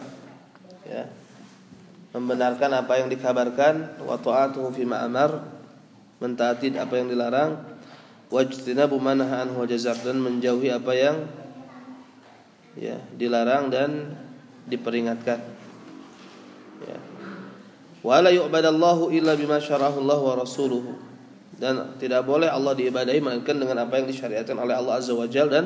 ya. 0.88 1.06
Membenarkan 2.15 2.72
apa 2.74 2.98
yang 2.98 3.13
dikabarkan 3.13 4.02
wa 4.02 4.17
ta'atuhu 4.17 4.74
fima 4.74 5.06
amar 5.06 5.43
mentaati 6.17 6.74
apa 6.74 6.98
yang 6.98 7.13
dilarang 7.13 7.62
wajtinabu 8.34 8.98
manaha 8.98 9.46
anhu 9.46 9.62
dan 9.70 10.17
menjauhi 10.17 10.74
apa 10.74 10.91
yang 10.98 11.30
ya 12.74 12.98
dilarang 13.13 13.70
dan 13.70 14.17
diperingatkan 14.65 15.57
wala 18.08 18.32
yu'badallahu 18.32 19.12
illa 19.12 19.36
bima 19.36 19.60
syarahu 19.60 20.00
Allah 20.00 20.20
wa 20.24 20.34
rasuluhu 20.39 20.96
dan 21.60 22.00
tidak 22.00 22.24
boleh 22.24 22.48
Allah 22.48 22.72
diibadahi 22.72 23.20
melainkan 23.20 23.60
dengan 23.60 23.84
apa 23.84 24.00
yang 24.00 24.08
disyariatkan 24.08 24.56
oleh 24.56 24.80
Allah 24.80 24.96
Azza 25.02 25.12
wa 25.12 25.28
Jalla 25.28 25.52
dan 25.60 25.65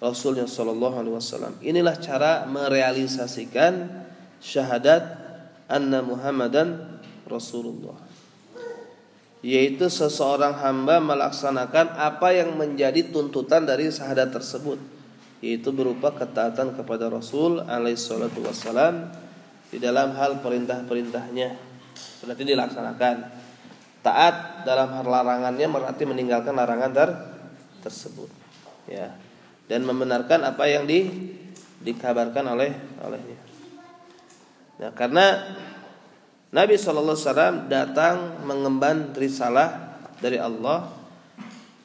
Rasulnya 0.00 0.48
Shallallahu 0.48 0.96
Alaihi 0.96 1.14
Wasallam. 1.14 1.60
Inilah 1.60 2.00
cara 2.00 2.48
merealisasikan 2.48 4.00
syahadat 4.40 5.04
anna 5.68 6.00
Muhammadan 6.00 6.98
Rasulullah. 7.28 8.00
Yaitu 9.44 9.92
seseorang 9.92 10.56
hamba 10.56 11.04
melaksanakan 11.04 12.00
apa 12.00 12.32
yang 12.32 12.56
menjadi 12.56 13.12
tuntutan 13.12 13.68
dari 13.68 13.92
syahadat 13.92 14.32
tersebut 14.32 14.80
yaitu 15.40 15.72
berupa 15.72 16.12
ketaatan 16.12 16.76
kepada 16.76 17.08
Rasul 17.08 17.64
alaihi 17.64 17.96
salatu 17.96 18.44
di 19.70 19.78
dalam 19.78 20.12
hal 20.18 20.42
perintah-perintahnya. 20.42 21.48
Berarti 22.26 22.42
dilaksanakan. 22.42 23.16
Taat 24.00 24.66
dalam 24.66 24.90
hal 24.96 25.06
larangannya 25.06 25.66
berarti 25.70 26.02
meninggalkan 26.04 26.56
larangan 26.56 26.90
ter 26.90 27.10
tersebut. 27.86 28.28
Ya. 28.90 29.14
Dan 29.70 29.86
membenarkan 29.86 30.42
apa 30.42 30.66
yang 30.66 30.84
di 30.84 31.06
dikabarkan 31.80 32.44
oleh 32.44 32.74
olehnya. 33.00 33.38
Nah 34.80 34.90
karena 34.92 35.56
Nabi 36.50 36.74
SAW 36.74 37.70
datang 37.70 38.42
mengemban 38.42 39.14
risalah 39.14 40.00
dari 40.18 40.36
Allah 40.36 40.90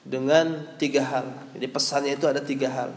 dengan 0.02 0.74
tiga 0.82 1.06
hal. 1.06 1.26
Jadi 1.54 1.68
pesannya 1.70 2.14
itu 2.18 2.26
ada 2.26 2.42
tiga 2.42 2.70
hal. 2.74 2.92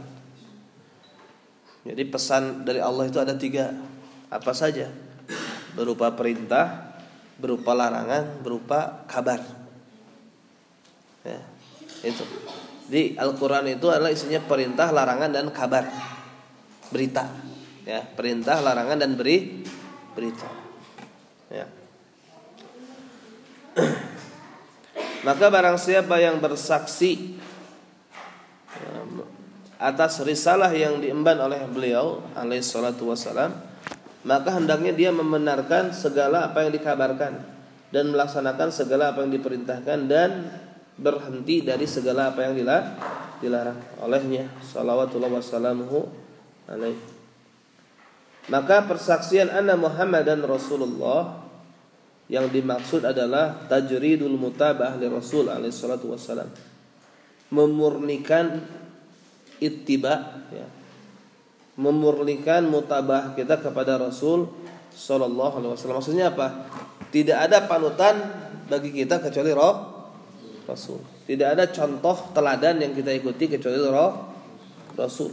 Jadi 1.88 2.03
pesan 2.09 2.68
dari 2.68 2.81
Allah 2.83 3.09
itu 3.09 3.16
ada 3.16 3.33
tiga 3.37 3.72
Apa 4.28 4.52
saja. 4.52 4.92
Berupa 5.76 6.12
perintah 6.16 6.96
Berupa 7.38 7.72
larangan 7.76 8.42
Berupa 8.42 9.06
kabar. 9.06 9.40
Ya, 11.22 11.40
Itu. 12.02 12.24
Di 12.88 13.12
Al-Quran 13.20 13.68
itu 13.76 13.92
adalah 13.92 14.08
isinya 14.08 14.40
perintah, 14.40 14.88
larangan, 14.88 15.28
dan 15.28 15.52
kabar. 15.52 15.84
Berita. 16.88 17.28
Ya 17.84 18.00
Perintah, 18.00 18.64
larangan, 18.64 18.96
dan 18.96 19.12
beri 19.12 19.64
Berita. 20.16 20.48
Ya. 21.52 21.68
Maka 25.28 25.46
barang 25.52 25.76
siapa 25.76 26.16
yang 26.18 26.40
bersaksi 26.40 27.38
atas 29.78 30.18
risalah 30.26 30.74
yang 30.74 30.98
diemban 30.98 31.38
oleh 31.38 31.62
beliau 31.70 32.18
alaihi 32.34 32.66
salatu 32.66 33.14
wasalam 33.14 33.54
maka 34.26 34.54
hendaknya 34.54 34.92
dia 34.94 35.11
membenarkan 35.14 35.94
segala 35.94 36.50
apa 36.50 36.66
yang 36.66 36.72
dikabarkan 36.74 37.38
dan 37.94 38.04
melaksanakan 38.11 38.68
segala 38.74 39.14
apa 39.14 39.24
yang 39.24 39.33
diperintahkan 39.33 39.98
dan 40.11 40.31
berhenti 40.98 41.62
dari 41.62 41.87
segala 41.87 42.35
apa 42.35 42.50
yang 42.50 42.59
dilarang 43.38 43.78
olehnya 44.02 44.50
salawatullah 44.66 45.31
wassalamuhu 45.31 46.11
alaihi 46.66 46.98
maka 48.48 48.88
persaksian 48.88 49.52
anna 49.52 49.76
Muhammad 49.76 50.24
dan 50.24 50.40
Rasulullah 50.42 51.44
yang 52.28 52.48
dimaksud 52.48 53.04
adalah 53.04 53.68
tajridul 53.68 54.37
mutabah 54.37 54.96
li 55.00 55.09
Rasul 55.09 55.48
alaihi 55.48 55.72
salatu 55.72 56.12
wassalam 56.12 56.48
memurnikan 57.48 58.61
ittiba 59.61 60.44
ya. 60.52 60.66
Memurnikan 61.78 62.66
mutabah 62.66 63.38
kita 63.38 63.62
kepada 63.62 63.96
Rasul 64.02 64.50
Shallallahu 64.90 65.62
Alaihi 65.62 65.72
Wasallam. 65.78 65.98
Maksudnya 66.02 66.34
apa? 66.34 66.66
Tidak 67.14 67.38
ada 67.38 67.70
panutan 67.70 68.18
bagi 68.66 68.90
kita 68.90 69.22
kecuali 69.22 69.54
roh 69.54 69.76
Rasul. 70.66 70.98
Tidak 71.24 71.48
ada 71.54 71.70
contoh 71.70 72.34
teladan 72.34 72.82
yang 72.82 72.92
kita 72.92 73.14
ikuti 73.14 73.46
kecuali 73.46 73.78
roh 73.78 74.12
Rasul 74.98 75.32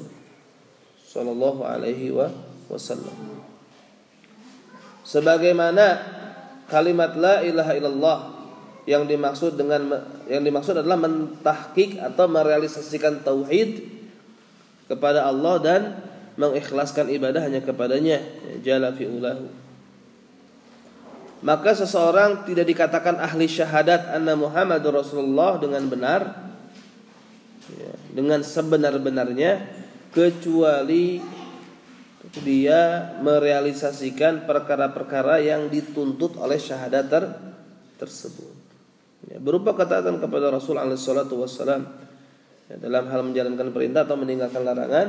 Shallallahu 1.09 1.65
Alaihi 1.65 2.13
Wasallam. 2.69 3.41
Sebagaimana 5.01 5.85
kalimat 6.69 7.17
la 7.17 7.41
ilaha 7.41 7.73
illallah 7.73 8.19
yang 8.85 9.09
dimaksud 9.09 9.57
dengan 9.57 9.89
yang 10.29 10.45
dimaksud 10.45 10.77
adalah 10.77 10.97
mentahkik 10.97 11.97
atau 11.97 12.29
merealisasikan 12.29 13.25
tauhid 13.25 13.81
kepada 14.85 15.25
Allah 15.25 15.55
dan 15.61 15.81
mengikhlaskan 16.35 17.11
ibadah 17.11 17.43
hanya 17.43 17.63
kepadanya. 17.63 18.19
Jalla 18.63 18.91
fi'ulahu 18.91 19.65
maka 21.45 21.77
seseorang 21.77 22.41
tidak 22.49 22.65
dikatakan 22.65 23.21
ahli 23.21 23.45
syahadat 23.45 24.09
anna 24.09 24.33
Muhammadur 24.33 24.97
Rasulullah 24.97 25.61
dengan 25.61 25.85
benar 25.85 26.21
ya, 27.69 27.93
dengan 28.09 28.41
sebenar-benarnya 28.41 29.61
kecuali 30.09 31.21
dia 32.41 33.13
merealisasikan 33.21 34.49
perkara-perkara 34.49 35.45
yang 35.45 35.69
dituntut 35.69 36.41
oleh 36.41 36.57
syahadat 36.57 37.05
ter 37.13 37.23
tersebut. 38.01 38.53
Ya, 39.29 39.37
berupa 39.37 39.77
ketaatan 39.77 40.17
kepada 40.17 40.49
Rasul 40.49 40.81
alaihi 40.81 40.97
wassalam. 40.97 41.85
Ya, 42.65 42.75
dalam 42.81 43.05
hal 43.05 43.21
menjalankan 43.21 43.69
perintah 43.69 44.09
atau 44.09 44.17
meninggalkan 44.17 44.65
larangan 44.65 45.07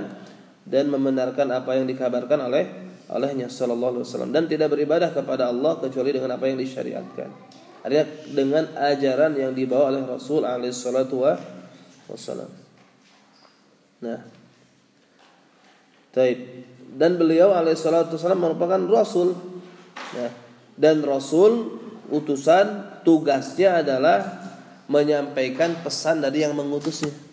dan 0.67 0.91
membenarkan 0.91 1.47
apa 1.55 1.79
yang 1.79 1.87
dikabarkan 1.87 2.51
oleh 2.51 2.65
olehnya 3.07 3.47
sallallahu 3.47 4.03
alaihi 4.03 4.07
wasallam 4.11 4.31
dan 4.35 4.51
tidak 4.51 4.75
beribadah 4.75 5.15
kepada 5.15 5.55
Allah 5.55 5.79
kecuali 5.79 6.11
dengan 6.11 6.35
apa 6.35 6.45
yang 6.51 6.59
disyariatkan. 6.59 7.31
Artinya 7.87 8.07
dengan 8.35 8.65
ajaran 8.75 9.39
yang 9.39 9.55
dibawa 9.55 9.95
oleh 9.95 10.03
Rasul 10.03 10.43
alaihi 10.43 10.75
salatu 10.75 11.23
wasallam. 12.11 12.51
Nah. 14.03 14.21
Taib. 16.11 16.39
Dan 16.97 17.21
beliau 17.21 17.53
alaihi 17.53 17.77
salatu 17.77 18.17
wasallam 18.17 18.43
merupakan 18.43 18.81
rasul. 18.89 19.37
Ya. 20.17 20.33
Dan 20.77 21.05
rasul 21.05 21.77
utusan 22.09 23.01
tugasnya 23.05 23.85
adalah 23.85 24.45
menyampaikan 24.87 25.77
pesan 25.83 26.23
dari 26.23 26.47
yang 26.47 26.57
mengutusnya. 26.57 27.26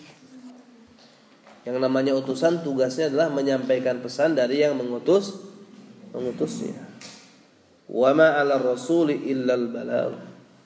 Yang 1.64 1.78
namanya 1.80 2.12
utusan 2.20 2.60
tugasnya 2.60 3.08
adalah 3.08 3.32
menyampaikan 3.32 4.04
pesan 4.04 4.36
dari 4.36 4.60
yang 4.60 4.76
mengutus 4.76 5.40
mengutusnya. 6.12 6.76
Wa 7.88 8.12
ma 8.12 8.36
'ala 8.36 8.60
rasuli 8.60 9.32
illal 9.32 9.72
balagh. 9.72 10.16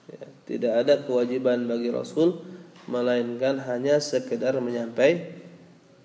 Ya, 0.10 0.26
tidak 0.50 0.74
ada 0.86 0.94
kewajiban 1.06 1.70
bagi 1.70 1.94
rasul 1.94 2.42
melainkan 2.90 3.62
hanya 3.70 4.02
sekedar 4.02 4.58
menyampai 4.58 5.38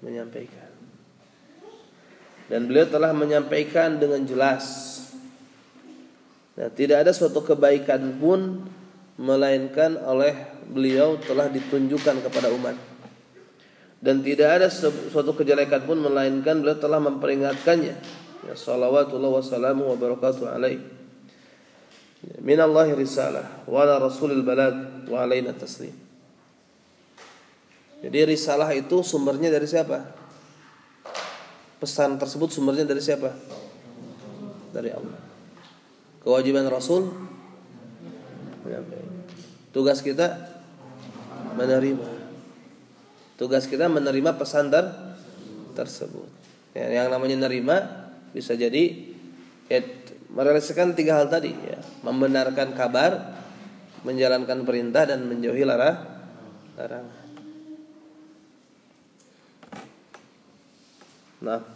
menyampaikan. 0.04 0.68
Dan 2.52 2.68
beliau 2.68 2.84
telah 2.84 3.16
menyampaikan 3.16 3.96
dengan 3.96 4.28
jelas. 4.28 4.98
Nah, 6.52 6.68
tidak 6.68 7.08
ada 7.08 7.16
suatu 7.16 7.40
kebaikan 7.40 8.20
pun 8.20 8.68
melainkan 9.16 9.96
oleh 10.04 10.36
beliau 10.68 11.16
telah 11.16 11.48
ditunjukkan 11.48 12.28
kepada 12.28 12.52
umat 12.52 12.91
dan 14.02 14.18
tidak 14.18 14.58
ada 14.58 14.66
suatu 14.66 15.30
kejelekan 15.38 15.86
pun 15.86 15.94
melainkan 16.02 16.58
beliau 16.58 16.74
telah 16.74 16.98
memperingatkannya. 16.98 17.94
Ya 18.42 18.54
salawatullah 18.58 19.30
wassalamu 19.30 19.94
wa 19.94 19.96
barakatuh 19.96 20.50
alaih. 20.50 20.82
Min 22.42 22.58
Allah 22.58 22.90
risalah 22.98 23.62
wa 23.62 23.78
ala 23.86 24.02
rasulil 24.02 24.42
balad 24.42 25.06
wa 25.06 25.22
alaina 25.22 25.54
taslim. 25.54 25.94
Jadi 28.02 28.18
risalah 28.26 28.74
itu 28.74 29.06
sumbernya 29.06 29.54
dari 29.54 29.70
siapa? 29.70 30.02
Pesan 31.78 32.18
tersebut 32.18 32.50
sumbernya 32.50 32.82
dari 32.82 32.98
siapa? 32.98 33.30
Dari 34.74 34.90
Allah. 34.90 35.22
Kewajiban 36.26 36.66
rasul? 36.66 37.06
Tugas 39.70 40.02
kita 40.02 40.34
menerima 41.54 42.21
Tugas 43.42 43.66
kita 43.66 43.90
menerima 43.90 44.38
pesan 44.38 44.70
ter 44.70 44.86
tersebut. 45.74 46.30
Ya, 46.78 47.02
yang 47.02 47.10
namanya 47.10 47.42
menerima 47.42 47.76
bisa 48.30 48.54
jadi 48.54 49.10
ya, 49.66 49.82
merealisasikan 50.30 50.94
tiga 50.94 51.18
hal 51.18 51.26
tadi 51.26 51.50
ya, 51.50 51.82
membenarkan 52.06 52.70
kabar, 52.78 53.34
menjalankan 54.06 54.62
perintah 54.62 55.10
dan 55.10 55.26
menjauhi 55.26 55.66
larang 55.66 56.06
larangan. 56.78 57.26
Nah, 61.42 61.66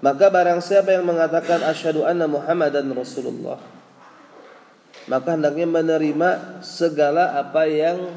maka 0.00 0.26
barang 0.32 0.64
siapa 0.64 0.96
yang 0.96 1.04
mengatakan 1.04 1.60
asyhadu 1.60 2.08
anna 2.08 2.24
Muhammadan 2.24 2.88
Rasulullah 2.96 3.73
maka 5.04 5.36
hendaknya 5.36 5.68
menerima 5.68 6.60
segala 6.64 7.36
apa 7.36 7.68
yang 7.68 8.08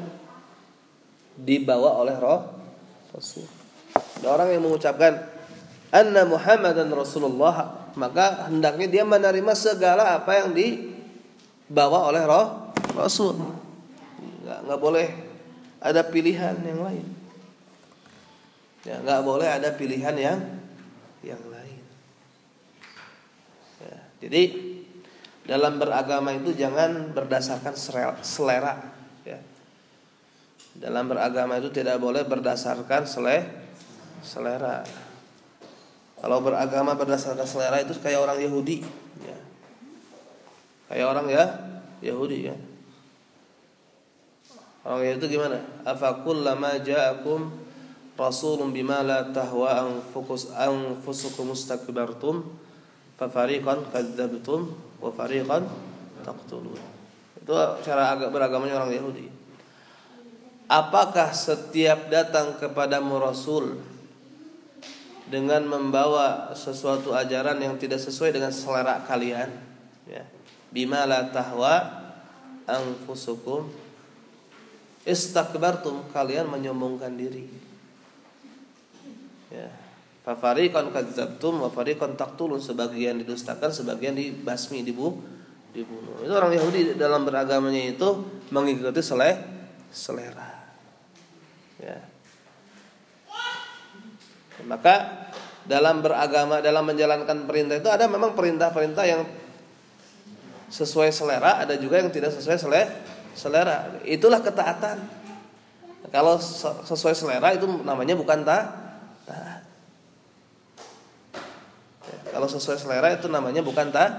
dibawa 1.36 2.00
oleh 2.00 2.16
roh 2.16 2.58
Rasul. 3.12 3.46
Ada 4.20 4.26
orang 4.34 4.48
yang 4.50 4.62
mengucapkan 4.64 5.12
anna 5.94 6.24
Muhammadan 6.26 6.88
Rasulullah, 6.90 7.88
maka 7.94 8.50
hendaknya 8.50 8.86
dia 8.88 9.04
menerima 9.04 9.52
segala 9.54 10.16
apa 10.18 10.44
yang 10.44 10.50
dibawa 10.56 12.08
oleh 12.08 12.22
roh 12.24 12.46
Rasul. 12.96 13.36
Enggak, 14.42 14.58
enggak 14.64 14.80
boleh 14.80 15.06
ada 15.78 16.02
pilihan 16.02 16.56
yang 16.64 16.80
lain. 16.82 17.06
Ya, 18.82 18.96
enggak 18.98 19.20
boleh 19.22 19.48
ada 19.48 19.68
pilihan 19.76 20.16
yang 20.16 20.38
yang 21.22 21.42
lain. 21.52 21.82
Ya, 23.78 23.98
jadi 24.24 24.42
dalam 25.48 25.80
beragama 25.80 26.36
itu 26.36 26.52
jangan 26.52 27.16
berdasarkan 27.16 27.72
selera 28.20 28.76
ya. 29.24 29.40
Dalam 30.76 31.08
beragama 31.08 31.56
itu 31.56 31.72
tidak 31.72 31.96
boleh 31.96 32.28
berdasarkan 32.28 33.08
selera. 33.08 34.84
Kalau 36.20 36.38
beragama 36.44 36.92
berdasarkan 37.00 37.48
selera 37.48 37.80
itu 37.80 37.96
kayak 37.96 38.20
orang 38.20 38.44
Yahudi 38.44 38.84
ya. 39.24 39.38
Kayak 40.92 41.06
orang 41.16 41.26
ya 41.32 41.44
Yahudi 42.04 42.52
ya. 42.52 42.56
Orang 44.84 45.00
Yahudi 45.00 45.32
itu 45.32 45.40
gimana? 45.40 45.64
Afakullama 45.88 46.76
ja'akum 46.84 47.48
rasulun 48.20 48.76
bima 48.76 49.00
la 49.00 49.32
tahwa 49.32 49.96
anfusukum 50.60 51.56
mustakbartum 51.56 52.67
fafariqan 53.18 53.90
kadzabtum 53.90 54.72
wa 55.02 55.10
fariqan 55.10 55.66
taqtulun. 56.22 56.78
Itu 57.42 57.52
cara 57.82 58.14
agak 58.14 58.30
beragamanya 58.30 58.78
orang 58.78 58.94
Yahudi. 58.94 59.26
Apakah 60.68 61.32
setiap 61.32 62.12
datang 62.12 62.60
kepadamu 62.60 63.18
Rasul 63.18 63.80
dengan 65.28 65.64
membawa 65.64 66.52
sesuatu 66.52 67.16
ajaran 67.16 67.56
yang 67.60 67.80
tidak 67.80 68.00
sesuai 68.00 68.36
dengan 68.36 68.52
selera 68.52 69.00
kalian? 69.08 69.48
Ya. 70.04 70.28
Bima 70.68 71.08
la 71.08 71.32
tahwa 71.32 71.88
anfusukum 72.68 73.72
istakbartum 75.08 76.04
kalian 76.12 76.52
menyombongkan 76.52 77.16
diri. 77.16 77.48
Fafariqan 80.28 80.92
kadzabtum 80.92 81.64
wa 81.64 81.72
fariqan 81.72 82.12
taqtulun 82.12 82.60
sebagian 82.60 83.16
didustakan, 83.16 83.72
sebagian 83.72 84.12
dibasmi, 84.12 84.84
dibu 84.84 85.16
dibunuh. 85.72 86.20
Itu 86.20 86.36
orang 86.36 86.52
Yahudi 86.52 87.00
dalam 87.00 87.24
beragamanya 87.24 87.96
itu 87.96 88.28
mengikuti 88.52 89.00
sele 89.00 89.40
selera. 89.88 90.68
Ya. 91.80 91.96
Maka 94.68 95.24
dalam 95.64 96.04
beragama, 96.04 96.60
dalam 96.60 96.84
menjalankan 96.84 97.48
perintah 97.48 97.80
itu 97.80 97.88
ada 97.88 98.04
memang 98.04 98.36
perintah-perintah 98.36 99.04
yang 99.08 99.24
sesuai 100.68 101.08
selera, 101.08 101.64
ada 101.64 101.72
juga 101.80 102.04
yang 102.04 102.12
tidak 102.12 102.36
sesuai 102.36 102.60
sele 102.60 102.82
selera. 103.32 103.96
Itulah 104.04 104.44
ketaatan. 104.44 105.08
Kalau 106.12 106.36
sesuai 106.84 107.16
selera 107.16 107.56
itu 107.56 107.64
namanya 107.64 108.12
bukan 108.12 108.44
ta 108.44 108.87
Kalau 112.38 112.46
sesuai 112.46 112.78
selera 112.78 113.10
itu 113.10 113.26
namanya 113.26 113.66
bukan 113.66 113.90
taat, 113.90 114.14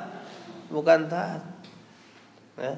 bukan 0.68 1.08
taat. 1.08 1.40
Ya. 2.60 2.76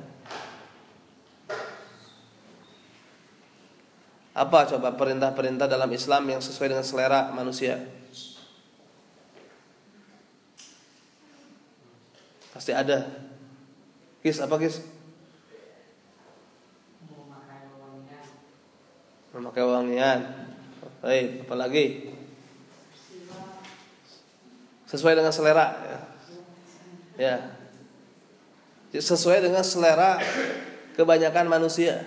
Apa 4.37 4.69
coba 4.69 4.93
perintah-perintah 4.93 5.65
dalam 5.65 5.89
Islam 5.89 6.29
yang 6.29 6.45
sesuai 6.45 6.77
dengan 6.77 6.85
selera 6.85 7.33
manusia? 7.33 7.81
Pasti 12.53 12.77
ada. 12.77 13.09
Kis 14.21 14.37
apa 14.45 14.61
kis? 14.61 14.85
Memakai 19.33 19.65
wangian. 19.65 20.19
Baik, 21.01 21.49
apa 21.49 21.55
lagi? 21.57 21.85
Sesuai 24.91 25.15
dengan 25.15 25.31
selera 25.31 25.71
ya. 25.87 25.99
ya. 28.91 28.99
Sesuai 28.99 29.39
dengan 29.39 29.63
selera 29.63 30.19
kebanyakan 30.99 31.47
manusia. 31.47 32.03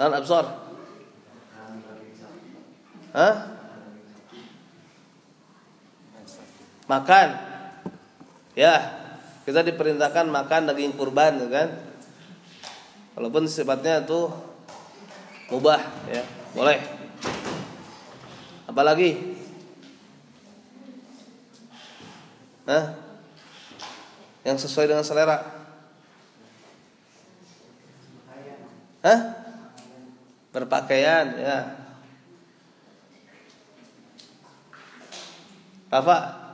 Non 0.00 0.14
absor. 0.16 0.48
Hah? 3.12 3.34
Makan. 6.88 7.28
Ya, 8.56 8.76
kita 9.44 9.60
diperintahkan 9.60 10.30
makan 10.30 10.72
daging 10.72 10.96
kurban 10.96 11.36
kan? 11.52 11.68
Walaupun 13.18 13.44
sifatnya 13.50 14.06
tuh 14.06 14.30
mubah 15.48 15.80
ya. 16.12 16.22
Boleh. 16.52 16.78
Apalagi 18.68 19.36
Hah? 22.68 22.92
yang 24.44 24.60
sesuai 24.60 24.92
dengan 24.92 25.00
selera? 25.00 25.40
Hah? 29.00 29.20
berpakaian 30.52 31.26
ya. 31.38 31.58
Apa 35.88 36.44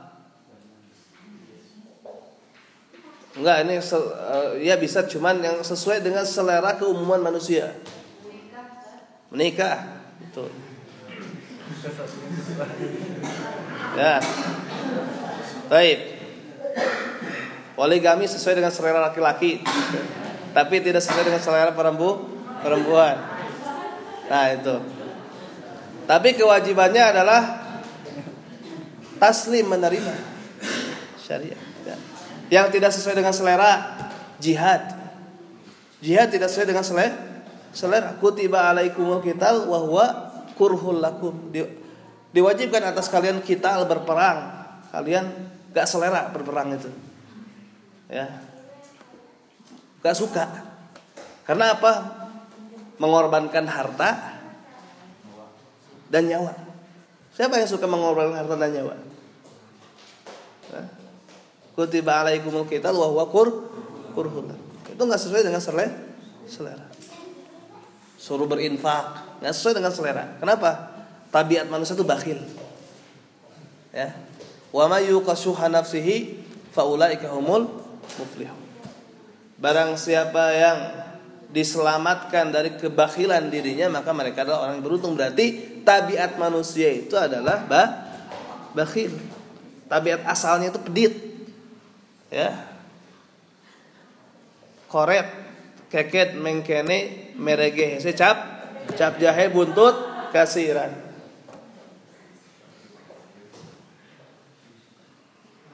Enggak, 3.35 3.67
ini 3.67 3.75
uh, 3.83 4.55
ya 4.63 4.79
bisa 4.79 5.03
cuman 5.03 5.43
yang 5.43 5.59
sesuai 5.59 5.99
dengan 5.99 6.23
selera 6.23 6.79
keumuman 6.79 7.19
manusia 7.19 7.75
menikah. 9.35 10.07
Itu. 10.23 10.47
Ya. 13.99 14.23
Baik. 15.67 15.99
Poligami 17.75 18.25
sesuai 18.31 18.55
dengan 18.55 18.71
selera 18.71 19.11
laki-laki. 19.11 19.59
Tapi 20.55 20.75
tidak 20.79 21.03
sesuai 21.03 21.27
dengan 21.27 21.43
selera 21.43 21.75
perempuan. 21.75 23.15
Nah 24.31 24.45
itu. 24.55 24.75
Tapi 26.07 26.29
kewajibannya 26.39 27.03
adalah 27.03 27.41
taslim 29.19 29.67
menerima 29.67 30.15
syariat. 31.19 31.59
Ya. 31.85 31.97
yang 32.49 32.69
tidak 32.69 32.93
sesuai 32.93 33.17
dengan 33.19 33.33
selera 33.33 33.99
jihad. 34.39 34.95
Jihad 36.01 36.29
tidak 36.29 36.49
sesuai 36.49 36.69
dengan 36.69 36.85
selera 36.85 37.34
selera 37.75 38.15
kutiba 38.15 38.71
alaikumul 38.71 39.19
qital 39.19 39.67
wa 39.67 39.79
huwa 39.83 40.05
kurhul 40.55 41.03
lakum. 41.03 41.51
Di, 41.51 41.67
diwajibkan 42.31 42.95
atas 42.95 43.11
kalian 43.11 43.43
kita 43.43 43.83
berperang. 43.83 44.55
Kalian 44.95 45.27
gak 45.75 45.85
selera 45.85 46.31
berperang 46.31 46.71
itu. 46.71 46.87
Ya. 48.07 48.31
Gak 49.99 50.15
suka. 50.15 50.47
Karena 51.43 51.75
apa? 51.75 51.91
Mengorbankan 52.95 53.67
harta 53.67 54.39
dan 56.07 56.31
nyawa. 56.31 56.55
Siapa 57.35 57.59
yang 57.59 57.67
suka 57.67 57.83
mengorbankan 57.91 58.47
harta 58.47 58.55
dan 58.55 58.71
nyawa? 58.71 58.95
Ya. 60.71 60.83
kutiba 61.75 62.23
alaikumul 62.23 62.65
qital 62.71 62.95
wa 62.95 63.11
huwa 63.11 63.27
kur 63.27 63.67
kurhul 64.15 64.47
itu 64.95 65.01
nggak 65.03 65.19
sesuai 65.19 65.43
dengan 65.43 65.59
selera 65.59 66.87
suruh 68.25 68.49
berinfak. 68.49 69.37
Nggak 69.45 69.53
sesuai 69.53 69.77
dengan 69.77 69.93
selera. 69.93 70.25
Kenapa? 70.41 70.89
Tabiat 71.29 71.69
manusia 71.69 71.93
itu 71.93 72.01
bakhil. 72.01 72.41
Ya. 73.93 74.17
Wa 74.73 74.89
may 74.89 75.05
yuqashuha 75.13 75.69
nafsihi 75.69 76.41
faulaika 76.73 77.29
humul 77.29 77.69
muflihun. 78.17 78.65
Barang 79.61 79.93
siapa 79.93 80.51
yang 80.57 80.79
diselamatkan 81.53 82.51
dari 82.51 82.75
kebakhilan 82.75 83.47
dirinya 83.47 84.01
maka 84.01 84.11
mereka 84.11 84.41
adalah 84.41 84.65
orang 84.65 84.81
yang 84.81 84.85
beruntung. 84.89 85.13
Berarti 85.13 85.79
tabiat 85.85 86.41
manusia 86.41 86.89
itu 86.89 87.13
adalah 87.13 87.61
bah 87.69 87.87
bakhil. 88.73 89.13
Tabiat 89.85 90.25
asalnya 90.25 90.73
itu 90.73 90.81
pedit. 90.81 91.13
Ya. 92.33 92.57
Koret 94.89 95.29
keket 95.93 96.35
mengkene 96.35 97.24
merege 97.35 97.95
hese 97.95 98.15
cap 98.15 98.37
cap 98.95 99.19
jahe 99.19 99.51
buntut 99.51 99.95
kasiran 100.31 100.91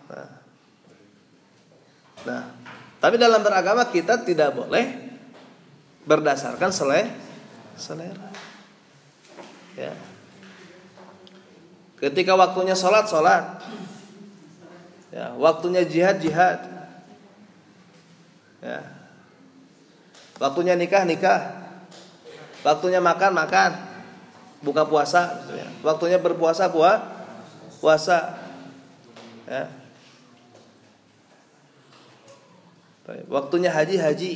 nah, 0.09 0.29
nah. 2.25 2.43
Tapi 3.01 3.17
dalam 3.17 3.41
beragama 3.41 3.89
kita 3.89 4.21
tidak 4.21 4.53
boleh 4.53 4.85
berdasarkan 6.05 6.69
sele 6.69 7.09
selera. 7.73 8.29
Ya. 9.73 9.93
Ketika 11.97 12.37
waktunya 12.37 12.77
sholat 12.77 13.09
sholat, 13.09 13.61
ya, 15.09 15.33
waktunya 15.37 15.81
jihad 15.85 16.17
jihad, 16.21 16.61
ya. 18.61 19.00
Waktunya 20.41 20.73
nikah 20.73 21.05
nikah, 21.05 21.39
waktunya 22.65 22.97
makan 22.97 23.37
makan, 23.37 23.71
buka 24.65 24.89
puasa, 24.89 25.45
waktunya 25.85 26.17
berpuasa 26.17 26.73
puasa, 26.73 27.05
puasa, 27.77 28.17
ya. 29.45 29.65
Waktunya 33.27 33.67
haji 33.67 33.99
haji, 33.99 34.31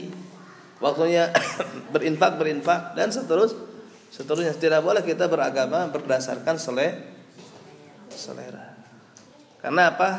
waktunya 0.83 1.31
berinfak 1.95 2.37
berinfak 2.37 2.93
dan 2.93 3.09
seterusnya. 3.09 3.73
Seterusnya 4.15 4.55
tidak 4.55 4.79
boleh 4.79 5.03
kita 5.03 5.27
beragama 5.27 5.91
berdasarkan 5.91 6.55
sele 6.55 7.03
selera. 8.07 8.79
Karena 9.59 9.91
apa? 9.91 10.09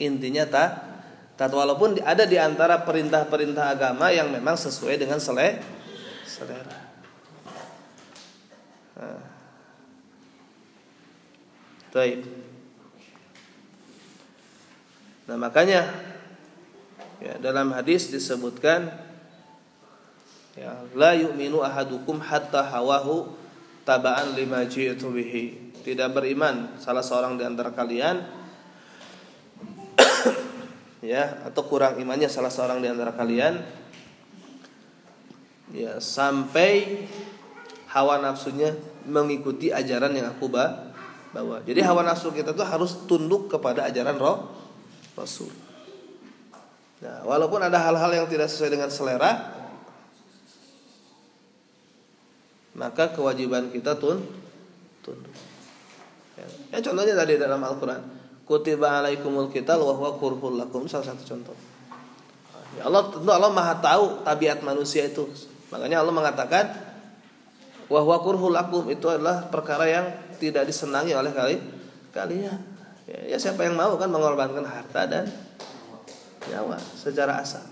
Intinya 0.00 0.48
tak 0.48 0.87
tak 1.38 1.54
walaupun 1.54 2.02
ada 2.02 2.26
di 2.26 2.34
antara 2.34 2.82
perintah-perintah 2.82 3.78
agama 3.78 4.10
yang 4.10 4.26
memang 4.26 4.58
sesuai 4.58 4.98
dengan 4.98 5.22
sele 5.22 5.62
selera. 6.26 6.76
Nah. 8.98 9.22
Nah 15.28 15.36
makanya 15.38 15.86
ya, 17.18 17.34
dalam 17.42 17.74
hadis 17.74 18.10
disebutkan 18.10 18.90
ya, 20.54 20.86
la 20.94 21.14
yu'minu 21.18 21.62
ahadukum 21.62 22.22
hatta 22.22 22.66
hawahu 22.66 23.34
taba'an 23.82 24.34
lima 24.38 24.62
ji'tu 24.66 25.10
bihi 25.10 25.74
tidak 25.82 26.14
beriman 26.14 26.78
salah 26.78 27.02
seorang 27.02 27.34
di 27.34 27.42
antara 27.42 27.74
kalian 27.74 28.37
ya 31.08 31.40
atau 31.48 31.64
kurang 31.64 31.96
imannya 31.96 32.28
salah 32.28 32.52
seorang 32.52 32.84
di 32.84 32.88
antara 32.92 33.16
kalian 33.16 33.64
ya 35.72 35.96
sampai 35.96 37.08
hawa 37.88 38.20
nafsunya 38.20 38.76
mengikuti 39.08 39.72
ajaran 39.72 40.12
yang 40.12 40.28
aku 40.28 40.52
bawa. 40.52 41.64
Jadi 41.64 41.80
hawa 41.80 42.04
nafsu 42.04 42.28
kita 42.28 42.52
tuh 42.52 42.68
harus 42.68 43.08
tunduk 43.08 43.48
kepada 43.48 43.88
ajaran 43.88 44.20
roh 44.20 44.52
Rasul. 45.16 45.48
Nah, 46.98 47.24
walaupun 47.24 47.62
ada 47.62 47.78
hal-hal 47.80 48.10
yang 48.10 48.26
tidak 48.28 48.50
sesuai 48.50 48.74
dengan 48.74 48.90
selera, 48.92 49.54
maka 52.76 53.14
kewajiban 53.16 53.72
kita 53.72 53.96
tun 53.96 54.20
tunduk. 55.00 55.32
Ya, 56.36 56.46
ya 56.74 56.78
contohnya 56.84 57.14
tadi 57.16 57.38
dalam 57.38 57.62
Al-Qur'an, 57.62 58.17
kutiba 58.48 59.04
alaikumul 59.04 59.52
qital 59.52 59.84
wa 59.84 59.92
huwa 59.92 60.16
kurhul 60.16 60.56
lakum 60.56 60.88
salah 60.88 61.12
satu 61.12 61.22
contoh. 61.28 61.54
Ya 62.80 62.88
Allah 62.88 63.12
tentu 63.12 63.28
Allah 63.28 63.52
Maha 63.52 63.76
tahu 63.78 64.24
tabiat 64.24 64.64
manusia 64.64 65.04
itu. 65.04 65.28
Makanya 65.68 66.00
Allah 66.00 66.16
mengatakan 66.16 66.72
wa 67.92 68.00
huwa 68.00 68.16
kurhul 68.24 68.56
lakum 68.56 68.88
itu 68.88 69.04
adalah 69.12 69.52
perkara 69.52 69.84
yang 69.84 70.06
tidak 70.40 70.64
disenangi 70.64 71.12
oleh 71.12 71.28
kalian. 71.30 72.56
Ya, 73.08 73.36
ya 73.36 73.36
siapa 73.36 73.68
yang 73.68 73.76
mau 73.76 73.96
kan 74.00 74.08
mengorbankan 74.08 74.64
harta 74.64 75.04
dan 75.04 75.28
nyawa 76.48 76.80
secara 76.80 77.44
asal. 77.44 77.64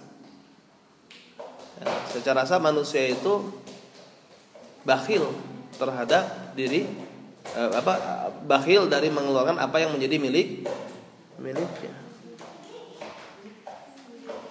Ya, 1.80 1.88
secara 2.12 2.44
asal 2.44 2.60
manusia 2.60 3.04
itu 3.08 3.48
bakhil 4.84 5.28
terhadap 5.76 6.56
diri 6.56 6.88
eh, 7.56 7.70
apa 7.72 7.94
bakhil 8.44 8.86
dari 8.92 9.08
mengeluarkan 9.08 9.56
apa 9.56 9.80
yang 9.80 9.96
menjadi 9.96 10.16
milik 10.20 10.48
miliknya. 11.40 11.92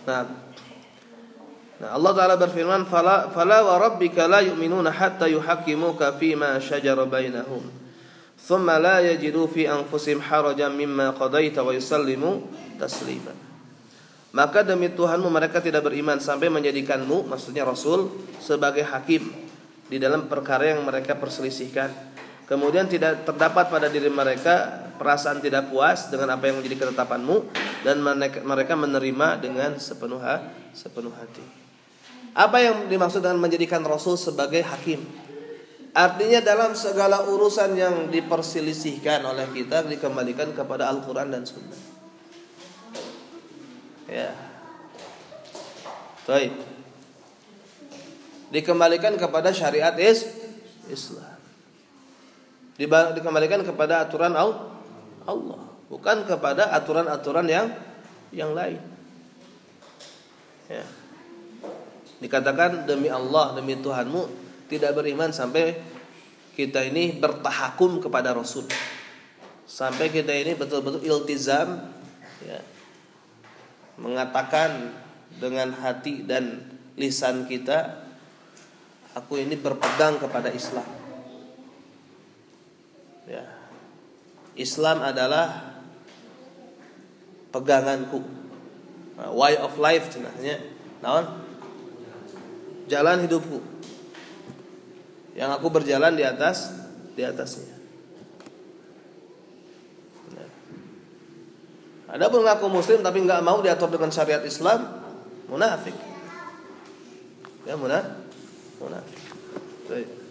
Nah, 0.05 0.25
nah 1.81 1.89
Allah 1.93 2.11
taala 2.13 2.35
berfirman 2.37 2.89
fala 2.89 3.29
fala 3.29 3.61
wa 3.61 3.77
rabbika 3.77 4.25
la 4.25 4.41
yu'minuna 4.41 4.89
hatta 4.89 5.29
yuhaqqimuka 5.29 6.17
fima 6.17 6.57
shajara 6.57 7.05
bainahum 7.05 7.69
thumma 8.37 8.77
la 8.77 9.01
yajidu 9.01 9.49
fi 9.49 9.65
anfusihim 9.65 10.21
harajan 10.21 10.73
mimma 10.73 11.17
qadaita 11.17 11.65
wa 11.65 11.73
yusallimu 11.73 12.45
taslima 12.77 13.33
maka 14.35 14.67
demi 14.67 14.91
Tuhanmu 14.91 15.31
mereka 15.31 15.63
tidak 15.63 15.87
beriman 15.87 16.19
sampai 16.19 16.51
menjadikanmu 16.51 17.31
maksudnya 17.31 17.63
Rasul 17.63 18.11
sebagai 18.43 18.83
hakim 18.83 19.31
di 19.87 19.95
dalam 19.95 20.27
perkara 20.27 20.75
yang 20.75 20.83
mereka 20.83 21.15
perselisihkan. 21.15 21.87
Kemudian 22.45 22.85
tidak 22.85 23.25
terdapat 23.25 23.73
pada 23.73 23.89
diri 23.89 24.09
mereka 24.09 24.85
perasaan 25.01 25.41
tidak 25.41 25.73
puas 25.73 26.13
dengan 26.13 26.37
apa 26.37 26.45
yang 26.45 26.61
menjadi 26.61 26.85
ketetapanmu 26.85 27.41
dan 27.81 27.99
mereka 28.45 28.77
menerima 28.77 29.41
dengan 29.41 29.81
sepenuh 29.81 30.21
sepenuh 30.77 31.09
hati. 31.09 31.41
Apa 32.37 32.61
yang 32.61 32.85
dimaksud 32.85 33.23
dengan 33.23 33.41
menjadikan 33.41 33.81
Rasul 33.81 34.19
sebagai 34.19 34.61
hakim? 34.61 35.01
Artinya 35.95 36.43
dalam 36.43 36.75
segala 36.75 37.23
urusan 37.23 37.71
yang 37.73 37.95
diperselisihkan 38.11 39.23
oleh 39.23 39.47
kita 39.55 39.87
dikembalikan 39.87 40.51
kepada 40.51 40.91
Al-Quran 40.91 41.31
dan 41.31 41.47
Sunnah. 41.47 41.79
Ya. 44.11 44.35
Baik. 46.27 46.51
Dikembalikan 48.51 49.15
kepada 49.15 49.55
syariat 49.55 49.95
is 49.95 50.27
Islam. 50.91 51.24
Dikembalikan 52.75 53.63
kepada 53.63 54.03
aturan 54.03 54.35
Allah, 54.35 55.59
bukan 55.87 56.27
kepada 56.27 56.75
aturan-aturan 56.75 57.47
yang 57.47 57.71
yang 58.35 58.51
lain. 58.51 58.83
Ya. 60.67 60.83
Dikatakan 62.19 62.83
demi 62.83 63.07
Allah, 63.07 63.55
demi 63.55 63.79
Tuhanmu 63.79 64.27
tidak 64.67 64.91
beriman 64.97 65.31
sampai 65.31 65.77
kita 66.55 66.83
ini 66.87 67.15
bertahakum 67.15 67.99
kepada 67.99 68.31
Rasul. 68.35 68.67
Sampai 69.67 70.11
kita 70.11 70.31
ini 70.31 70.55
betul-betul 70.55 71.03
iltizam 71.03 71.91
ya, 72.43 72.59
mengatakan 73.99 74.95
dengan 75.35 75.75
hati 75.75 76.23
dan 76.23 76.63
lisan 76.95 77.47
kita 77.47 78.03
aku 79.15 79.39
ini 79.39 79.59
berpegang 79.59 80.15
kepada 80.19 80.51
Islam. 80.51 80.94
Ya. 83.25 83.43
Islam 84.55 85.01
adalah 85.01 85.77
peganganku. 87.51 88.23
Way 89.15 89.59
of 89.59 89.75
life 89.79 90.11
cenahnya. 90.11 90.61
Naon? 90.99 91.43
Jalan 92.85 93.25
hidupku. 93.25 93.59
Yang 95.35 95.49
aku 95.59 95.67
berjalan 95.67 96.15
di 96.15 96.23
atas 96.23 96.71
di 97.15 97.23
atasnya. 97.23 97.75
Ada 102.15 102.31
pun 102.31 102.47
ngaku 102.47 102.71
muslim 102.71 103.03
tapi 103.03 103.27
nggak 103.27 103.43
mau 103.43 103.59
diatur 103.59 103.91
dengan 103.91 104.07
syariat 104.07 104.39
Islam, 104.47 105.03
munafik. 105.51 105.91
Ya 107.67 107.75
munafik. 107.75 108.15
Munafik. 108.79 109.19
Baik. 109.91 110.24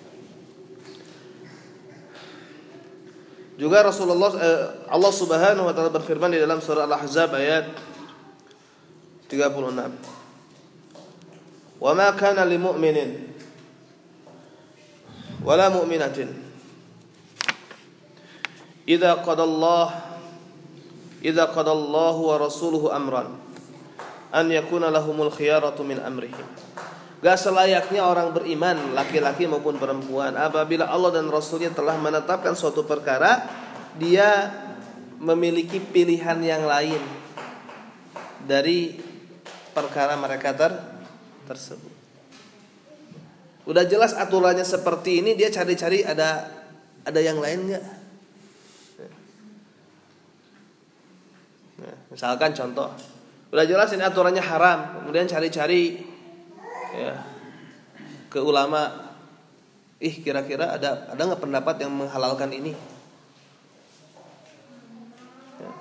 Juga 3.55 3.86
Rasulullah 3.86 4.34
eh, 4.34 4.90
Allah 4.90 5.12
Subhanahu 5.14 5.70
wa 5.70 5.74
taala 5.74 5.94
berfirman 5.94 6.34
di 6.34 6.42
dalam 6.42 6.59
surah 6.59 6.90
Al-Ahzab 6.90 7.38
ayat 7.38 7.70
36. 9.30 9.38
Wa 11.78 11.94
ma 11.94 12.11
kana 12.18 12.42
lil 12.42 12.59
mu'minin 12.59 13.34
wala 15.44 15.68
mu'minatin 15.68 16.32
idza 18.88 19.12
qada 19.20 19.44
Allah 19.44 20.16
idza 21.20 21.44
qadallahu 21.52 22.32
wa 22.32 22.36
rasuluhu 22.40 22.88
amran 22.88 23.36
an 24.32 24.48
yakuna 24.48 24.88
lahumul 24.88 25.28
khiyaratu 25.28 25.84
min 25.84 26.00
amrihim 26.00 26.48
Gak 27.25 27.41
selayaknya 27.41 28.05
orang 28.05 28.37
beriman 28.37 28.93
laki-laki 28.93 29.49
maupun 29.49 29.81
perempuan 29.81 30.37
apabila 30.37 30.85
Allah 30.85 31.09
dan 31.09 31.33
Rasulnya 31.33 31.72
telah 31.72 31.97
menetapkan 31.97 32.53
suatu 32.53 32.85
perkara 32.85 33.49
dia 33.97 34.53
memiliki 35.25 35.81
pilihan 35.81 36.37
yang 36.45 36.68
lain 36.68 37.01
dari 38.45 39.01
perkara 39.72 40.20
mereka 40.20 40.53
ter 40.53 40.77
tersebut. 41.49 41.95
Udah 43.64 43.89
jelas 43.89 44.12
aturannya 44.12 44.68
seperti 44.68 45.25
ini 45.25 45.33
dia 45.33 45.49
cari-cari 45.49 46.05
ada 46.05 46.45
ada 47.09 47.20
yang 47.25 47.41
lain 47.41 47.72
nggak? 47.72 47.85
Misalkan 52.12 52.53
contoh, 52.53 52.93
Udah 53.49 53.64
jelas 53.70 53.91
ini 53.95 54.03
aturannya 54.03 54.43
haram, 54.43 54.99
kemudian 54.99 55.31
cari-cari 55.31 56.13
ya 56.95 57.14
ke 58.30 58.38
ulama 58.38 59.11
ih 59.99 60.22
kira-kira 60.22 60.74
ada 60.74 61.11
ada 61.11 61.20
nggak 61.22 61.42
pendapat 61.42 61.82
yang 61.82 61.92
menghalalkan 61.95 62.51
ini 62.55 62.72
ya. 65.59 65.72